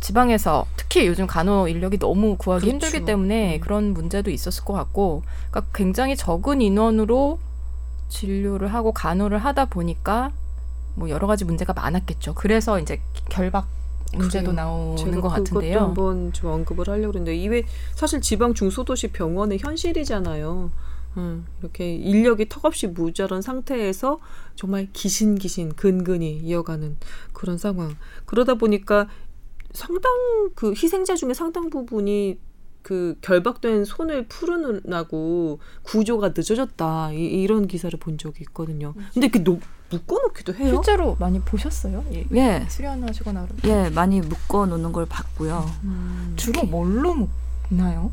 [0.00, 2.86] 지방에서 특히 요즘 간호 인력이 너무 구하기 그렇죠.
[2.86, 3.60] 힘들기 때문에 음.
[3.60, 7.38] 그런 문제도 있었을 것 같고 그러니까 굉장히 적은 인원으로
[8.08, 10.32] 진료를 하고 간호를 하다 보니까
[10.94, 12.34] 뭐 여러 가지 문제가 많았겠죠.
[12.34, 13.68] 그래서 이제 결박
[14.14, 14.64] 문제도 그래요.
[14.64, 15.80] 나오는 것 같은데요.
[15.80, 20.70] 한번 좀 언급을 하려고 그랬는데 이게 사실 지방 중소도시 병원의 현실이잖아요.
[21.16, 24.20] 음, 이렇게 인력이 턱없이 모자란 상태에서
[24.54, 26.96] 정말 기신기신 근근히 이어가는
[27.32, 27.96] 그런 상황.
[28.24, 29.08] 그러다 보니까
[29.78, 30.12] 상당
[30.56, 32.40] 그 희생자 중에 상당 부분이
[32.82, 38.94] 그 결박된 손을 풀으느라고 구조가 늦어졌다 이, 이런 기사를 본 적이 있거든요.
[39.14, 39.60] 근데 그 노,
[39.90, 40.70] 묶어놓기도 해요.
[40.74, 42.04] 실제로 많이 보셨어요?
[42.12, 42.26] 예.
[42.34, 43.46] 예, 수련하시거나.
[43.64, 45.64] 예, 많이 묶어 놓는 걸 봤고요.
[45.84, 48.10] 음, 주로 뭘로 묶나요?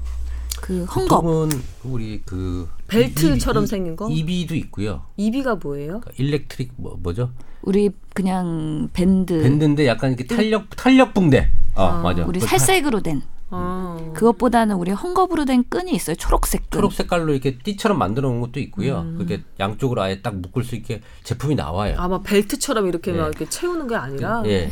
[0.66, 1.50] 그 헝겊, 보통은
[1.84, 4.10] 우리 그 벨트처럼 이- 이- 생긴 거?
[4.10, 5.04] EB도 있고요.
[5.16, 6.00] EB가 뭐예요?
[6.00, 7.30] 그러니까 elastic 뭐 뭐죠?
[7.62, 11.52] 우리 그냥 밴드, 밴드인데 약간 이렇게 탄력 탄력 붕대.
[11.76, 12.26] 어 아, 맞아.
[12.26, 13.96] 우리 그 살색으로 된 아.
[14.16, 16.16] 그것보다는 우리 헝겊으로 된 끈이 있어요.
[16.16, 16.78] 초록색 끈.
[16.80, 19.02] 초록 색깔로 이렇게 띠처럼 만들어 놓은 것도 있고요.
[19.02, 19.18] 음.
[19.20, 21.94] 그게 양쪽으로 아예 딱 묶을 수 있게 제품이 나와요.
[22.00, 23.20] 아마 벨트처럼 이렇게 네.
[23.20, 24.50] 막 이렇게 채우는 게 아니라 예.
[24.50, 24.70] 예.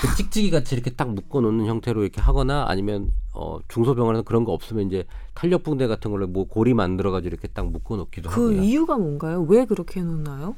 [0.00, 4.52] 그 찍찍이 같이 이렇게 딱 묶어 놓는 형태로 이렇게 하거나 아니면 어 중소병원에서 그런 거
[4.52, 8.42] 없으면 이제 탄력 붕대 같은 걸로 뭐 고리 만들어 가지고 이렇게 딱 묶어 놓기도 그
[8.52, 8.62] 하고요.
[8.62, 9.42] 이유가 뭔가요?
[9.42, 10.56] 왜 그렇게 해 놓나요?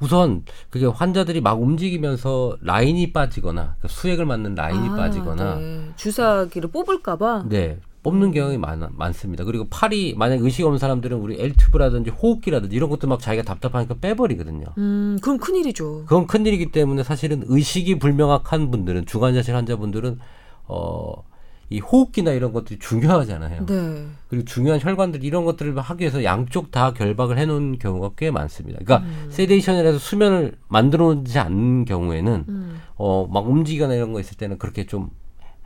[0.00, 5.92] 우선 그게 환자들이 막 움직이면서 라인이 빠지거나 그러니까 수액을 맞는 라인이 아, 빠지거나 네.
[5.96, 7.44] 주사기를 뽑을까봐.
[7.48, 7.78] 네.
[8.02, 9.44] 뽑는 경우가 많, 많습니다.
[9.44, 14.66] 그리고 팔이 만약 의식 없는 사람들은 우리 엘튜브라든지 호흡기라든지 이런 것도 막 자기가 답답하니까 빼버리거든요.
[14.78, 16.04] 음, 그럼 큰일이죠.
[16.06, 20.18] 그건 큰일이기 때문에 사실은 의식이 불명확한 분들은 중환자실 환자분들은
[20.66, 21.32] 어
[21.72, 23.64] 이 호흡기나 이런 것들이 중요하잖아요.
[23.64, 24.06] 네.
[24.28, 28.78] 그리고 중요한 혈관들 이런 것들을 하기 위해서 양쪽 다 결박을 해놓은 경우가 꽤 많습니다.
[28.84, 29.30] 그러니까 음.
[29.30, 32.80] 세데이션을 해서 수면을 만들어 놓지 않는 경우에는 음.
[32.96, 35.08] 어막 움직이거나 이런 거 있을 때는 그렇게 좀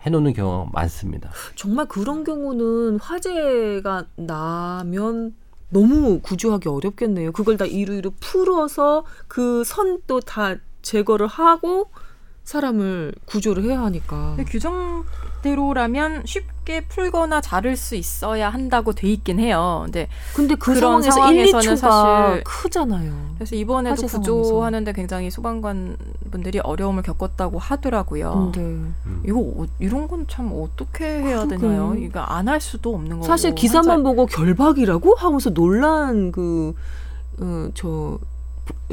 [0.06, 1.30] 해놓는 경우가 많습니다.
[1.56, 5.34] 정말 그런 경우는 화재가 나면
[5.68, 7.32] 너무 구조하기 어렵겠네요.
[7.32, 11.90] 그걸 다 이루이루 풀어서 그 선도 다 제거를 하고
[12.46, 14.36] 사람을 구조를 해야 하니까.
[14.48, 19.82] 규정대로라면 쉽게 풀거나 자를 수 있어야 한다고 돼 있긴 해요.
[19.86, 23.12] 근데 근데 그 그런 상황에서 1, 상황에서는 2초가 사실 크잖아요.
[23.34, 25.96] 그래서 이번에도 구조하는데 굉장히 소방관
[26.30, 28.52] 분들이 어려움을 겪었다고 하더라고요.
[28.54, 28.60] 네.
[28.62, 28.94] 음.
[29.26, 31.58] 이거 어- 이런 건 참 어떻게 해야 그러게요.
[31.58, 31.94] 되나요?
[31.98, 33.26] 이거 안 할 수도 없는 거고.
[33.26, 36.74] 사실 기사만 환자- 보고 결박이라고 하면서 놀란 그,
[37.40, 38.18] 어, 저,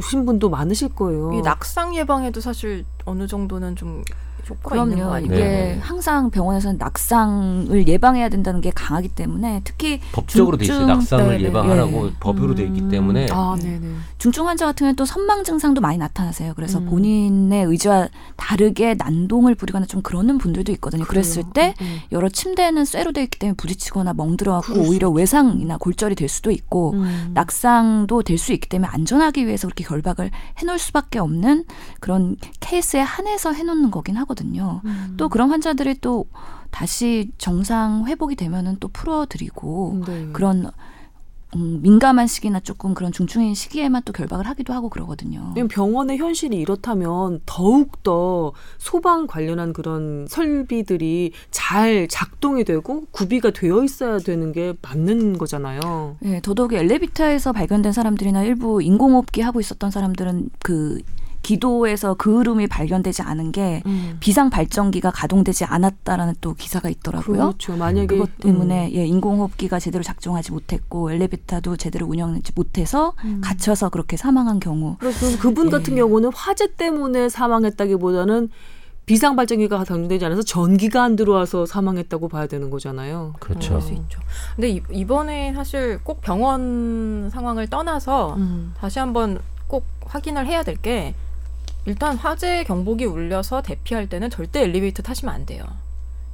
[0.01, 1.33] 신 분도 많으실 거예요.
[1.33, 4.03] 이 낙상 예방에도 사실 어느 정도는 좀
[4.49, 5.13] 효과가 있는 거 그럼요.
[5.15, 5.33] 아니에요?
[5.33, 5.79] 이게 네.
[5.81, 10.85] 항상 병원에서는 낙상을 예방해야 된다는 게 강하기 때문에 특히 법적으로 돼 있어요.
[10.85, 11.43] 낙상을 네네.
[11.45, 12.11] 예방하라고 예.
[12.19, 13.79] 법으로 돼 있기 때문에 아, 네.
[14.19, 16.53] 중증 환자 같은 경우는 또 선망 증상도 많이 나타나세요.
[16.55, 16.85] 그래서 음.
[16.85, 21.05] 본인의 의지와 다르게 난동을 부리거나 좀 그러는 분들도 있거든요.
[21.05, 21.99] 그랬을 때 음.
[22.11, 27.31] 여러 침대는 쇠로 되어 있기 때문에 부딪히거나 멍들어갖고 오히려 외상이나 골절이 될 수도 있고 음.
[27.33, 31.63] 낙상도 될 수 있기 때문에 안전하기 위해서 그렇게 결박을 해놓을 수밖에 없는
[32.01, 34.32] 그런 케이스에 한해서 해놓는 거긴 하거든요.
[34.85, 35.13] 음.
[35.17, 36.25] 또 그런 환자들이 또
[36.71, 40.29] 다시 정상 회복이 되면은 또 풀어드리고 네.
[40.33, 40.71] 그런
[41.55, 45.53] 음, 민감한 시기나 조금 그런 중증인 시기에만 또 결박을 하기도 하고 그러거든요.
[45.67, 54.51] 병원의 현실이 이렇다면 더욱더 소방 관련한 그런 설비들이 잘 작동이 되고 구비가 되어 있어야 되는
[54.51, 56.17] 게 맞는 거잖아요.
[56.25, 61.01] 예, 더더욱이 엘리베이터에서 발견된 사람들이나 일부 인공호흡기 하고 있었던 사람들은 그
[61.43, 63.83] 기도에서 그 흐름이 발견되지 않은 게
[64.19, 67.37] 비상 발전기가 가동되지 않았다라는 또 기사가 있더라고요.
[67.37, 67.75] 그렇죠.
[67.75, 73.41] 만약에 그것 때문에 예, 인공호흡기가 제대로 작동하지 못했고 엘리베이터도 제대로 운영하지 못해서 음.
[73.43, 75.97] 갇혀서 그렇게 사망한 경우 그래서 그분 같은 예.
[75.97, 78.49] 경우는 화재 때문에 사망했다기보다는
[79.05, 83.33] 비상 발전기가 가동되지 않아서 전기가 안 들어와서 사망했다고 봐야 되는 거잖아요.
[83.41, 83.67] 그렇죠.
[83.71, 84.21] 그럴 수 있죠.
[84.55, 88.73] 근데 이- 이번에 사실 꼭 병원 상황을 떠나서 음.
[88.77, 91.15] 다시 한번 꼭 확인을 해야 될게
[91.85, 95.63] 일단 화재 경보기 울려서 대피할 때는 절대 엘리베이터 타시면 안 돼요.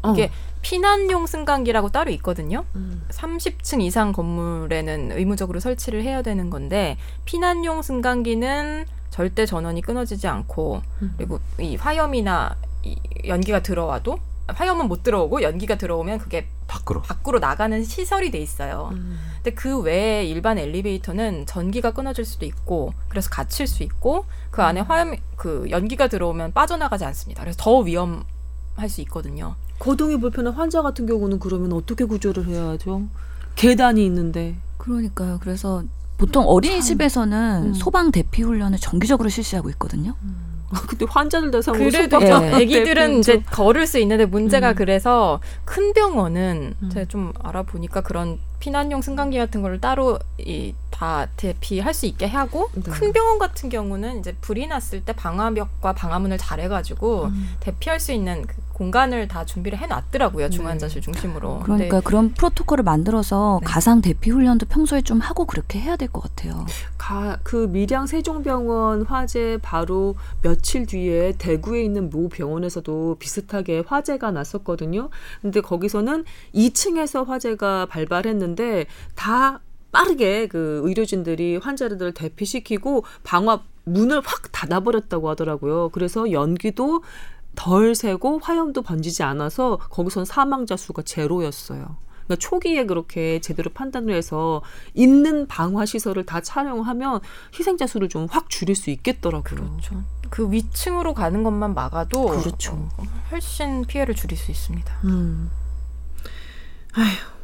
[0.01, 0.13] 어.
[0.13, 0.31] 이게
[0.61, 2.65] 피난용 승강기라고 따로 있거든요.
[2.75, 3.03] 음.
[3.09, 11.13] 30층 이상 건물에는 의무적으로 설치를 해야 되는 건데 피난용 승강기는 절대 전원이 끊어지지 않고 음.
[11.17, 12.95] 그리고 이 화염이나 이
[13.27, 17.01] 연기가 들어와도 화염은 못 들어오고 연기가 들어오면 그게 밖으로.
[17.01, 18.89] 밖으로 나가는 시설이 돼 있어요.
[18.93, 19.19] 음.
[19.49, 24.81] 근데 그 외에 일반 엘리베이터는 전기가 끊어질 수도 있고 그래서 갇힐 수 있고 그 안에
[24.81, 27.41] 화염 그 연기가 들어오면 빠져나가지 않습니다.
[27.41, 29.55] 그래서 더 위험할 수 있거든요.
[29.79, 33.03] 거동이 불편한 환자 같은 경우는 그러면 어떻게 구조를 해야 하죠?
[33.55, 34.55] 계단이 있는데.
[34.77, 35.39] 그러니까요.
[35.41, 35.83] 그래서
[36.17, 37.73] 보통 어린이집에서는 음.
[37.73, 40.15] 소방 대피 훈련을 정기적으로 실시하고 있거든요.
[40.21, 40.48] 아,
[40.87, 42.31] 근데 환자들 대상으로 그래도 예.
[42.31, 44.75] 아기들은 이제 걸을 수 있는데 문제가 음.
[44.75, 46.89] 그래서 큰 병원은 음.
[46.89, 52.69] 제가 좀 알아보니까 그런 피난용 승강기 같은 걸 따로 이 다 대피할 수 있게 하고
[52.73, 52.91] 네.
[52.91, 57.55] 큰 병원 같은 경우는 이제 불이 났을 때 방화벽과 방화문을 잘 해가지고 음.
[57.61, 60.49] 대피할 수 있는 그 공간을 다 준비를 해놨더라고요 네.
[60.49, 61.59] 중환자실 중심으로.
[61.59, 63.65] 그러니까 그런 프로토콜을 만들어서 네.
[63.65, 66.65] 가상 대피 훈련도 평소에 좀 하고 그렇게 해야 될 것 같아요.
[66.97, 75.09] 가, 그 밀양 세종병원 화재 바로 며칠 뒤에 대구에 있는 모 병원에서도 비슷하게 화재가 났었거든요.
[75.41, 79.61] 근데 거기서는 2층에서 화재가 발발했는데 다
[79.91, 85.89] 빠르게 그 의료진들이 환자들을 대피시키고 방화 문을 확 닫아버렸다고 하더라고요.
[85.89, 87.01] 그래서 연기도
[87.55, 91.97] 덜 새고 화염도 번지지 않아서 거기선 사망자 수가 제로였어요.
[92.25, 94.61] 그러니까 초기에 그렇게 제대로 판단을 해서
[94.93, 97.21] 있는 방화 시설을 다 촬영하면
[97.57, 99.55] 희생자 수를 좀 확 줄일 수 있겠더라고요.
[99.71, 100.03] 그렇죠.
[100.29, 102.87] 그 위층으로 가는 것만 막아도 그렇죠.
[102.97, 104.93] 어, 훨씬 피해를 줄일 수 있습니다.
[105.05, 105.49] 음.
[106.93, 107.38] 아휴.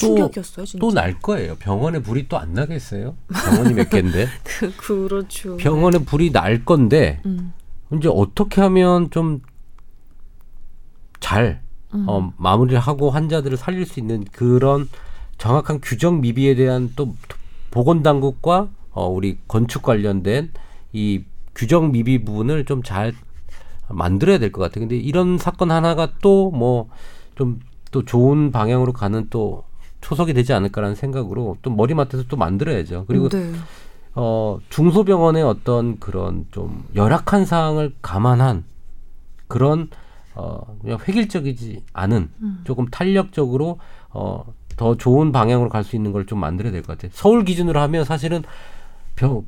[0.00, 0.80] 또- 충격이었어요, 진짜.
[0.80, 1.56] 또 날 거예요.
[1.56, 3.16] 병원에 불이 또 안 나겠어요?
[3.28, 4.26] 병원이 몇 개인데.
[4.44, 5.56] 그, 그렇죠.
[5.56, 7.52] 병원에 불이 날 건데 음.
[7.92, 9.40] 이제 어떻게 하면 좀
[11.20, 11.60] 잘
[11.92, 12.06] 음.
[12.08, 14.88] 어, 마무리를 하고 환자들을 살릴 수 있는 그런
[15.38, 17.14] 정확한 규정 미비에 대한 또
[17.70, 20.50] 보건당국과 어, 우리 건축 관련된
[20.92, 21.24] 이
[21.54, 23.12] 규정 미비 부분을 좀 잘
[23.88, 24.82] 만들어야 될 것 같아요.
[24.86, 26.88] 근데 이런 사건 하나가 또 뭐
[27.36, 29.64] 좀 또 좋은 방향으로 가는 또
[30.00, 33.04] 초석이 되지 않을까라는 생각으로 또 머리맡에서 또 만들어야죠.
[33.06, 33.52] 그리고 네.
[34.14, 38.64] 어, 중소병원의 어떤 그런 좀 열악한 사항을 감안한
[39.48, 39.88] 그런
[40.34, 42.60] 어 그냥 획일적이지 않은 음.
[42.64, 43.78] 조금 탄력적으로
[44.10, 44.44] 어
[44.76, 47.10] 더 좋은 방향으로 갈 수 있는 걸 좀 만들어야 될 것 같아요.
[47.12, 48.42] 서울 기준으로 하면 사실은
[49.14, 49.44] 병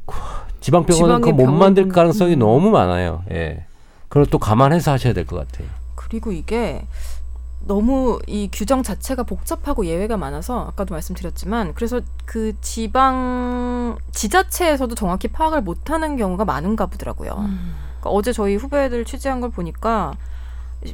[0.60, 2.40] 지방병원은 그거 못 만들 가능성이 음.
[2.40, 3.22] 너무 많아요.
[3.30, 3.64] 예.
[4.08, 5.66] 그걸 또 감안해서 하셔야 될 것 같아요.
[5.94, 6.84] 그리고 이게
[7.66, 15.62] 너무 이 규정 자체가 복잡하고 예외가 많아서 아까도 말씀드렸지만 그래서 그 지방 지자체에서도 정확히 파악을
[15.62, 17.32] 못하는 경우가 많은가 보더라고요.
[17.38, 17.74] 음.
[18.00, 20.14] 그러니까 어제 저희 후배들 취재한 걸 보니까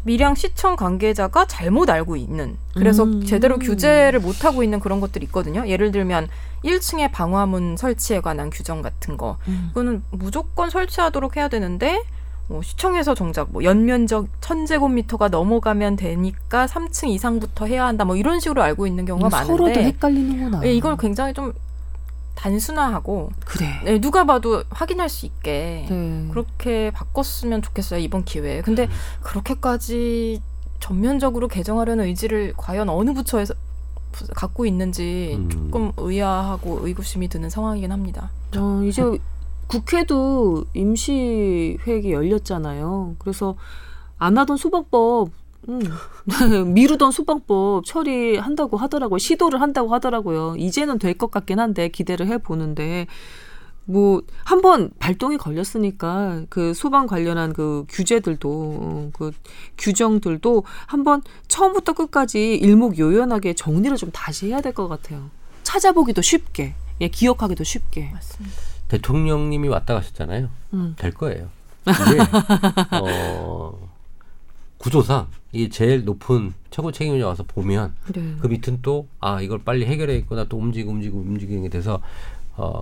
[0.02, 3.24] 밀양 시청 관계자가 잘못 알고 있는 그래서 음.
[3.24, 5.66] 제대로 규제를 못 하고 있는 그런 것들이 있거든요.
[5.66, 6.28] 예를 들면
[6.64, 9.68] 1층에 방화문 설치에 관한 규정 같은 거 음.
[9.70, 12.02] 이거는 무조건 설치하도록 해야 되는데
[12.48, 18.62] 뭐 시청에서 정작 뭐 연면적 1000제곱미터가 넘어가면 되니까 3층 이상부터 해야 한다 뭐 이런 식으로
[18.62, 20.60] 알고 있는 경우가 많은데 서로도 헷갈리는구나.
[20.64, 21.52] 예, 이걸 굉장히 좀
[22.34, 23.66] 단순화하고 그래.
[23.84, 26.28] 네, 누가 봐도 확인할 수 있게 네.
[26.30, 28.62] 그렇게 바꿨으면 좋겠어요 이번 기회에.
[28.62, 28.88] 근데
[29.22, 30.40] 그렇게까지
[30.80, 33.54] 전면적으로 개정하려는 의지를 과연 어느 부처에서
[34.12, 35.48] 부- 갖고 있는지 음.
[35.50, 38.30] 조금 의아하고 의구심이 드는 상황이긴 합니다.
[38.56, 39.02] 어, 이제
[39.68, 43.16] 국회도 임시회기 열렸잖아요.
[43.18, 43.56] 그래서
[44.18, 45.30] 안 하던 소방법,
[45.68, 45.80] 음,
[46.74, 49.18] 미루던 소방법 처리한다고 하더라고요.
[49.18, 50.56] 시도를 한다고 하더라고요.
[50.56, 53.06] 이제는 될 것 같긴 한데 기대를 해 보는데
[53.84, 59.32] 뭐 한 번 발동이 걸렸으니까 그 소방 관련한 그 규제들도 어, 그
[59.78, 65.30] 규정들도 한번 처음부터 끝까지 일목요연하게 정리를 좀 다시 해야 될 것 같아요.
[65.62, 68.10] 찾아보기도 쉽게, 예, 기억하기도 쉽게.
[68.12, 68.56] 맞습니다.
[68.88, 70.48] 대통령님이 왔다 가셨잖아요.
[70.74, 70.94] 음.
[70.98, 71.48] 될 거예요.
[71.86, 72.18] 이게
[73.00, 73.88] 어,
[74.78, 78.34] 구조상 이 제일 높은 최고 책임자 와서 보면 네.
[78.40, 82.00] 그 밑은 또 아 이걸 빨리 해결해야겠구나 또 움직이고 움직이고 움직이게 돼서
[82.56, 82.80] 어,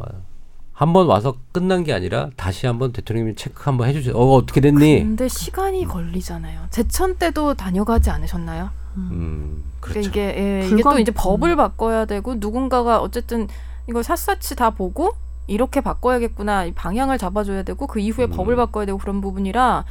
[0.72, 4.14] 한번 와서 끝난 게 아니라 다시 한번 대통령님이 체크 한번 해주세요.
[4.14, 4.98] 어 어떻게 됐니?
[5.00, 6.66] 근데 시간이 걸리잖아요.
[6.70, 8.70] 제천 때도 다녀가지 않으셨나요?
[8.96, 10.10] 음 그렇죠.
[10.10, 11.56] 그러니까 이게 예, 이게 불과- 또 이제 법을 음.
[11.56, 13.46] 바꿔야 되고 누군가가 어쨌든
[13.88, 15.14] 이걸 샅샅이 다 보고
[15.46, 18.30] 이렇게 바꿔야겠구나 이 방향을 잡아줘야 되고 그 이후에 음.
[18.30, 19.84] 법을 바꿔야 되고 그런 부분이라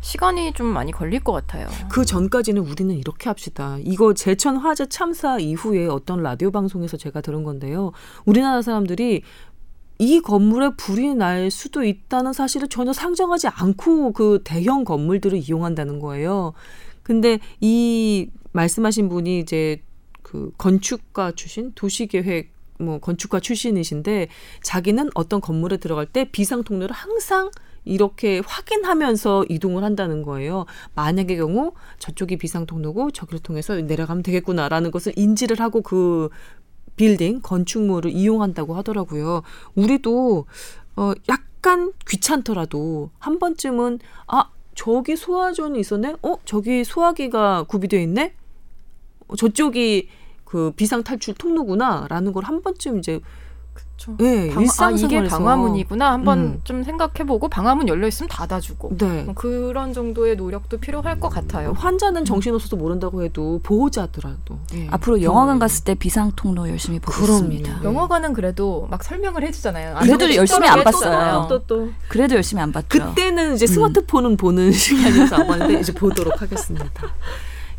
[0.00, 1.66] 시간이 좀 많이 걸릴 것 같아요.
[1.88, 3.78] 그 전까지는 우리는 이렇게 합시다.
[3.80, 7.92] 이거 제천 화재 참사 이후에 어떤 라디오 방송에서 제가 들은 건데요.
[8.26, 9.22] 우리나라 사람들이
[9.98, 16.52] 이 건물에 불이 날 수도 있다는 사실을 전혀 상정하지 않고 그 대형 건물들을 이용한다는 거예요.
[17.02, 19.80] 근데 이 말씀하신 분이 이제
[20.22, 24.28] 그 건축가 출신, 도시계획 뭐 건축가 출신이신데
[24.62, 27.50] 자기는 어떤 건물에 들어갈 때 비상 통로를 항상
[27.84, 30.64] 이렇게 확인하면서 이동을 한다는 거예요.
[30.94, 36.30] 만약의 경우 저쪽이 비상 통로고 저기를 통해서 내려가면 되겠구나라는 것을 인지를 하고 그
[36.96, 39.42] 빌딩 건축물을 이용한다고 하더라고요.
[39.74, 40.46] 우리도
[40.96, 43.98] 어 약간 귀찮더라도 한 번쯤은
[44.28, 46.16] 아 저기 소화전이 있었네.
[46.22, 48.34] 어 저기 소화기가 구비되어 있네.
[49.28, 50.08] 어, 저쪽이
[50.54, 53.20] 그 비상 탈출 통로구나라는 걸 한 번쯤 이제
[53.96, 54.16] 그렇죠.
[54.20, 56.60] 예, 방, 아 일상생활에서 이게 방화문이구나 한번 음.
[56.62, 59.22] 좀 생각해보고 방화문 열려 있으면 닫아주고 네.
[59.24, 61.72] 뭐 그런 정도의 노력도 필요할 것 같아요.
[61.72, 64.88] 환자는 정신없어서 모른다고 해도 보호자더라도 예.
[64.90, 65.60] 앞으로 영화관 경험이.
[65.60, 67.78] 갔을 때 비상 통로 열심히 보겠습니다.
[67.80, 67.84] 그럼요.
[67.96, 69.96] 영화관은 그래도 막 설명을 해주잖아요.
[70.02, 71.46] 그래도 아니, 열심히 또안또 봤어요.
[71.48, 71.88] 또, 또.
[72.08, 72.86] 그래도 열심히 안 봤죠.
[72.88, 76.90] 그때는 이제 스마트폰은 보는 시간이어서 안 봤는데 이제 보도록 하겠습니다.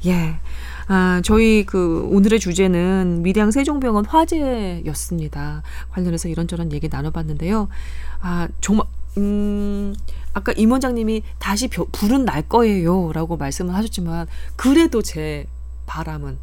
[0.07, 0.39] 예.
[0.87, 5.63] 아, 저희 그 오늘의 주제는 밀양 세종병원 화재였습니다.
[5.91, 7.67] 관련해서 이런저런 얘기 나눠봤는데요.
[8.21, 8.85] 아, 정말
[9.17, 9.95] 음,
[10.33, 14.27] 아까 임 원장님이 다시 벼- 불은 날 거예요 라고 말씀을 하셨지만
[14.57, 15.45] 그래도 제
[15.85, 16.37] 바람은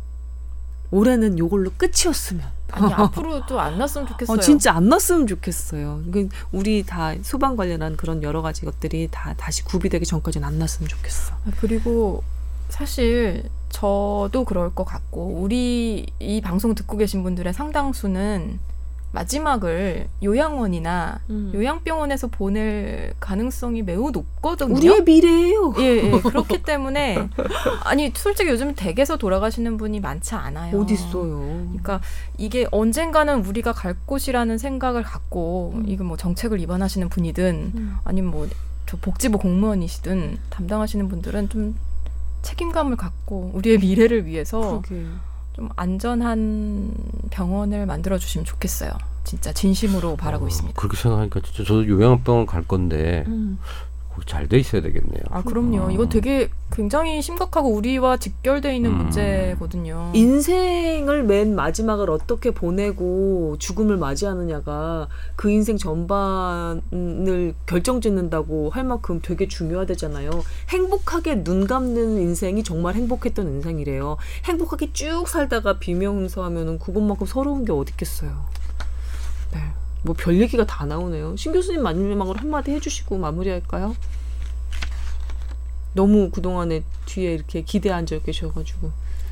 [0.90, 2.44] 올해는 요걸로 끝이었으면.
[2.70, 4.36] 아니 앞으로도 안 났으면 좋겠어요.
[4.36, 6.02] 어, 진짜 안 났으면 좋겠어요.
[6.10, 10.88] 그 우리 다 소방 관련한 그런 여러 가지 것들이 다 다시 구비되기 전까지는 안 났으면
[10.88, 11.34] 좋겠어.
[11.34, 12.22] 아, 그리고
[12.70, 18.60] 사실 저도 그럴 것 같고 우리 이 방송 듣고 계신 분들의 상당수는
[19.12, 21.52] 마지막을 요양원이나 음.
[21.54, 24.74] 요양병원에서 보낼 가능성이 매우 높거든요.
[24.74, 25.74] 우리의 미래예요.
[25.78, 26.10] 예, 예.
[26.20, 27.28] 그렇기 때문에
[27.84, 30.80] 아니 솔직히 요즘 댁에서 돌아가시는 분이 많지 않아요.
[30.80, 31.66] 어디 있어요?
[31.68, 32.00] 그러니까
[32.38, 35.84] 이게 언젠가는 우리가 갈 곳이라는 생각을 갖고 음.
[35.86, 37.96] 이거 뭐 정책을 입안하시는 분이든 음.
[38.04, 41.74] 아니면 뭐저 복지부 공무원이시든 담당하시는 분들은 좀
[42.42, 45.06] 책임감을 갖고 우리의 미래를 위해서 그러게.
[45.54, 46.92] 좀 안전한
[47.30, 48.90] 병원을 만들어 주시면 좋겠어요.
[49.24, 50.78] 진짜 진심으로 바라고 어, 있습니다.
[50.80, 53.58] 그렇게 생각하니까 진짜 저도 요양병원 갈 건데 음.
[54.26, 55.22] 잘 돼 있어야 되겠네요.
[55.30, 55.86] 아 그럼요.
[55.86, 55.90] 음.
[55.92, 58.98] 이거 되게 굉장히 심각하고 우리와 직결돼 있는 음.
[58.98, 60.10] 문제거든요.
[60.14, 70.30] 인생을 맨 마지막을 어떻게 보내고 죽음을 맞이하느냐가 그 인생 전반을 결정짓는다고 할 만큼 되게 중요하대잖아요.
[70.68, 74.16] 행복하게 눈 감는 인생이 정말 행복했던 인생이래요.
[74.44, 78.30] 행복하게 쭉 살다가 비명hun서하면은 그것만큼 서러운 게 어디 있겠어요.
[79.52, 79.60] 네.
[80.02, 81.36] 뭐 별 얘기가 다 나오네요.
[81.36, 83.94] 신 교수님 마지막으로 한마디 해주시고 마무리할까요?
[85.94, 88.90] 너무 그동안에 뒤에 이렇게 기대 앉아 계셔가지고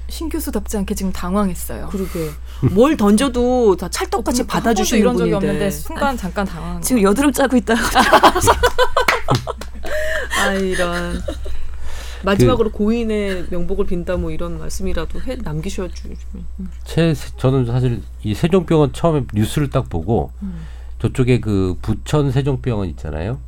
[0.08, 1.88] 신 교수답지 않게 지금 당황했어요.
[1.90, 2.30] 그러게
[2.72, 6.80] 뭘 던져도 다 찰떡같이 어, 받아주시는 이런 적이 분인데 없는데 순간 잠깐 당황.
[6.82, 7.74] 지금 여드름 짜고 있다.
[10.40, 11.22] 아 이런
[12.24, 16.18] 마지막으로 고인의 명복을 빈다 뭐 이런 말씀이라도 해 남기셔 주시면
[16.84, 20.60] 제 저는 사실 이 세종병원 처음에 뉴스를 딱 보고 음.
[20.98, 23.38] 저쪽에 그 부천 세종병원 있잖아요.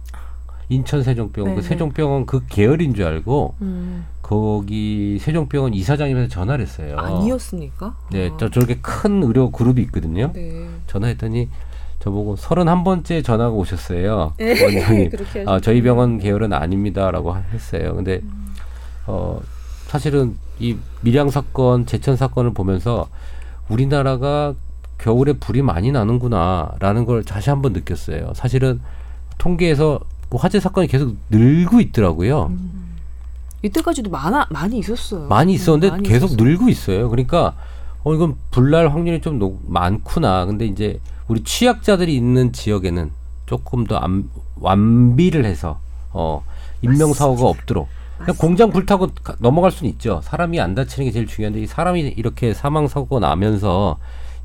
[0.68, 1.68] 인천 세종병원 그 네네.
[1.68, 4.06] 세종병원 그 계열인 줄 알고 음.
[4.22, 6.96] 거기 세종병원 이사장님한테 전화를 했어요.
[6.96, 7.94] 아니었습니까?
[8.10, 8.36] 네, 아.
[8.40, 10.32] 저 저렇게 큰 의료 그룹이 있거든요.
[10.32, 10.66] 네.
[10.86, 11.48] 전화했더니
[11.98, 14.32] 저보고 서른한 번째 전화가 오셨어요.
[14.38, 15.10] 원장님.
[15.10, 17.94] 그렇게 아, 저희 병원 계열은 아닙니다라고 하- 했어요.
[17.94, 18.22] 근데
[19.06, 19.40] 어
[19.88, 23.08] 사실은 이 밀양 사건, 제천 사건을 보면서
[23.68, 24.54] 우리나라가
[24.98, 28.32] 겨울에 불이 많이 나는구나라는 걸 다시 한번 느꼈어요.
[28.34, 28.80] 사실은
[29.38, 30.00] 통계에서
[30.30, 32.52] 그 화재 사건이 계속 늘고 있더라고요.
[33.62, 35.28] 이때까지도 많아 많이 있었어요.
[35.28, 36.44] 많이 있었는데 음, 많이 계속 있었어요.
[36.46, 37.08] 늘고 있어요.
[37.10, 37.54] 그러니까
[38.04, 40.46] 어 이건 불날 확률이 좀 높- 많구나.
[40.46, 43.10] 근데 이제 우리 취약자들이 있는 지역에는
[43.46, 45.78] 조금 더 안, 완비를 해서
[46.12, 46.44] 어
[46.82, 47.88] 인명 사고가 없도록
[48.38, 50.20] 공장 불타고 가- 넘어갈 수는 있죠.
[50.22, 53.98] 사람이 안 다치는 게 제일 중요한데 이 사람이 이렇게 사망 사고가 나면서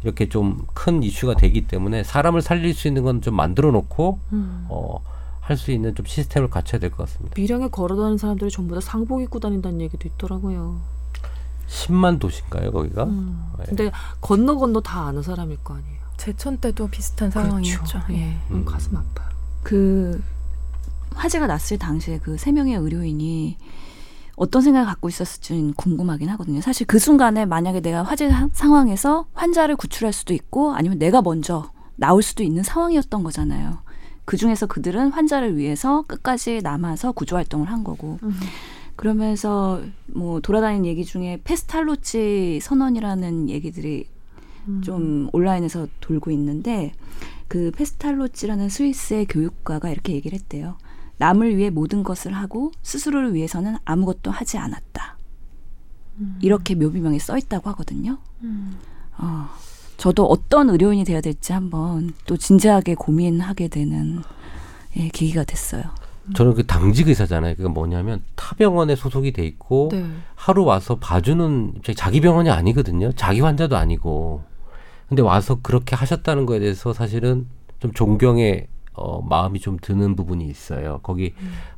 [0.04, 4.66] 이렇게 좀 큰 이슈가 되기 때문에 사람을 살릴 수 있는 건 좀 만들어 놓고 음.
[4.70, 5.00] 어
[5.42, 7.34] 할 수 있는 좀 시스템을 갖춰야 될 것 같습니다.
[7.38, 10.78] 밀양에 걸어다니는 사람들이 전부 다 상복 입고 다닌다는 얘기도 있더라고요.
[11.70, 13.04] 10만 도시인가요, 거기가?
[13.06, 13.44] 음.
[13.60, 13.66] 네.
[13.68, 15.98] 근데 건너 건너 다 아는 사람일 거 아니에요.
[16.18, 17.84] 제천 때도 비슷한 상황이었죠.
[17.84, 18.02] 그렇죠.
[18.12, 18.16] 예.
[18.32, 18.38] 예.
[18.52, 18.66] 음.
[18.66, 19.30] 가슴 아파요.
[19.64, 20.22] 그
[21.18, 23.58] 화재가 났을 당시에 그 세 명의 의료인이
[24.36, 26.62] 어떤 생각을 갖고 있었을지 궁금하긴 하거든요.
[26.62, 31.72] 사실 그 순간에 만약에 내가 화재 사- 상황에서 환자를 구출할 수도 있고 아니면 내가 먼저
[31.96, 33.80] 나올 수도 있는 상황이었던 거잖아요.
[34.26, 38.20] 그 중에서 그들은 환자를 위해서 끝까지 남아서 구조 활동을 한 거고.
[38.96, 44.08] 그러면서 뭐 돌아다니는 얘기 중에 페스탈로치 선언이라는 얘기들이
[44.82, 46.92] 좀 온라인에서 돌고 있는데
[47.48, 50.78] 그 페스탈로치라는 스위스의 교육가가 이렇게 얘기를 했대요.
[51.18, 55.18] 남을 위해 모든 것을 하고 스스로를 위해서는 아무것도 하지 않았다.
[56.42, 58.18] 이렇게 묘비명에 써 있다고 하거든요.
[59.18, 59.50] 어,
[59.98, 64.22] 저도 어떤 의료인이 돼야 될지 한번 또 진지하게 고민하게 되는
[64.96, 65.84] 예, 계기가 됐어요.
[66.36, 67.56] 저는 그 당직 의사잖아요.
[67.56, 70.06] 그게 뭐냐면 타 병원에 소속이 돼 있고 네.
[70.36, 73.12] 하루 와서 봐주는 자기 병원이 아니거든요.
[73.14, 74.44] 자기 환자도 아니고.
[75.08, 77.48] 근데 와서 그렇게 하셨다는 거에 대해서 사실은
[77.80, 78.68] 좀 존경의
[78.98, 81.00] 어, 마음이 좀 드는 부분이 있어요.
[81.04, 81.34] 거기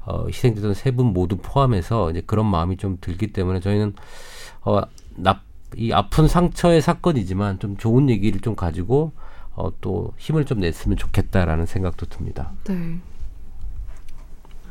[0.06, 3.94] 어, 희생됐던 세 분 모두 포함해서 이제 그런 마음이 좀 들기 때문에 저희는
[4.62, 4.82] 어,
[5.16, 5.42] 나,
[5.76, 9.12] 이 아픈 상처의 사건이지만 좀 좋은 얘기를 좀 가지고
[9.56, 12.52] 어, 또 힘을 좀 냈으면 좋겠다라는 생각도 듭니다.
[12.66, 12.98] 네.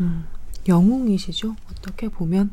[0.00, 0.26] 음,
[0.66, 1.54] 영웅이시죠.
[1.70, 2.50] 어떻게 보면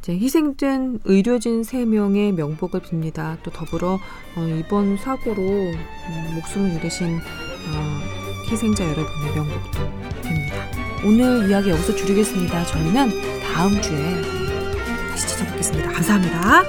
[0.00, 3.38] 이제 희생된 의료진 세 명의 명복을 빕니다.
[3.42, 3.94] 또 더불어
[4.36, 8.15] 어, 이번 사고로 음, 목숨을 잃으신 어,
[8.50, 9.78] 희생자 여러분의 명복도
[10.22, 11.04] 빕니다.
[11.04, 12.64] 오늘 이야기 여기서 줄이겠습니다.
[12.66, 14.22] 저희는 다음 주에
[15.10, 15.90] 다시 찾아뵙겠습니다.
[15.92, 16.62] 감사합니다.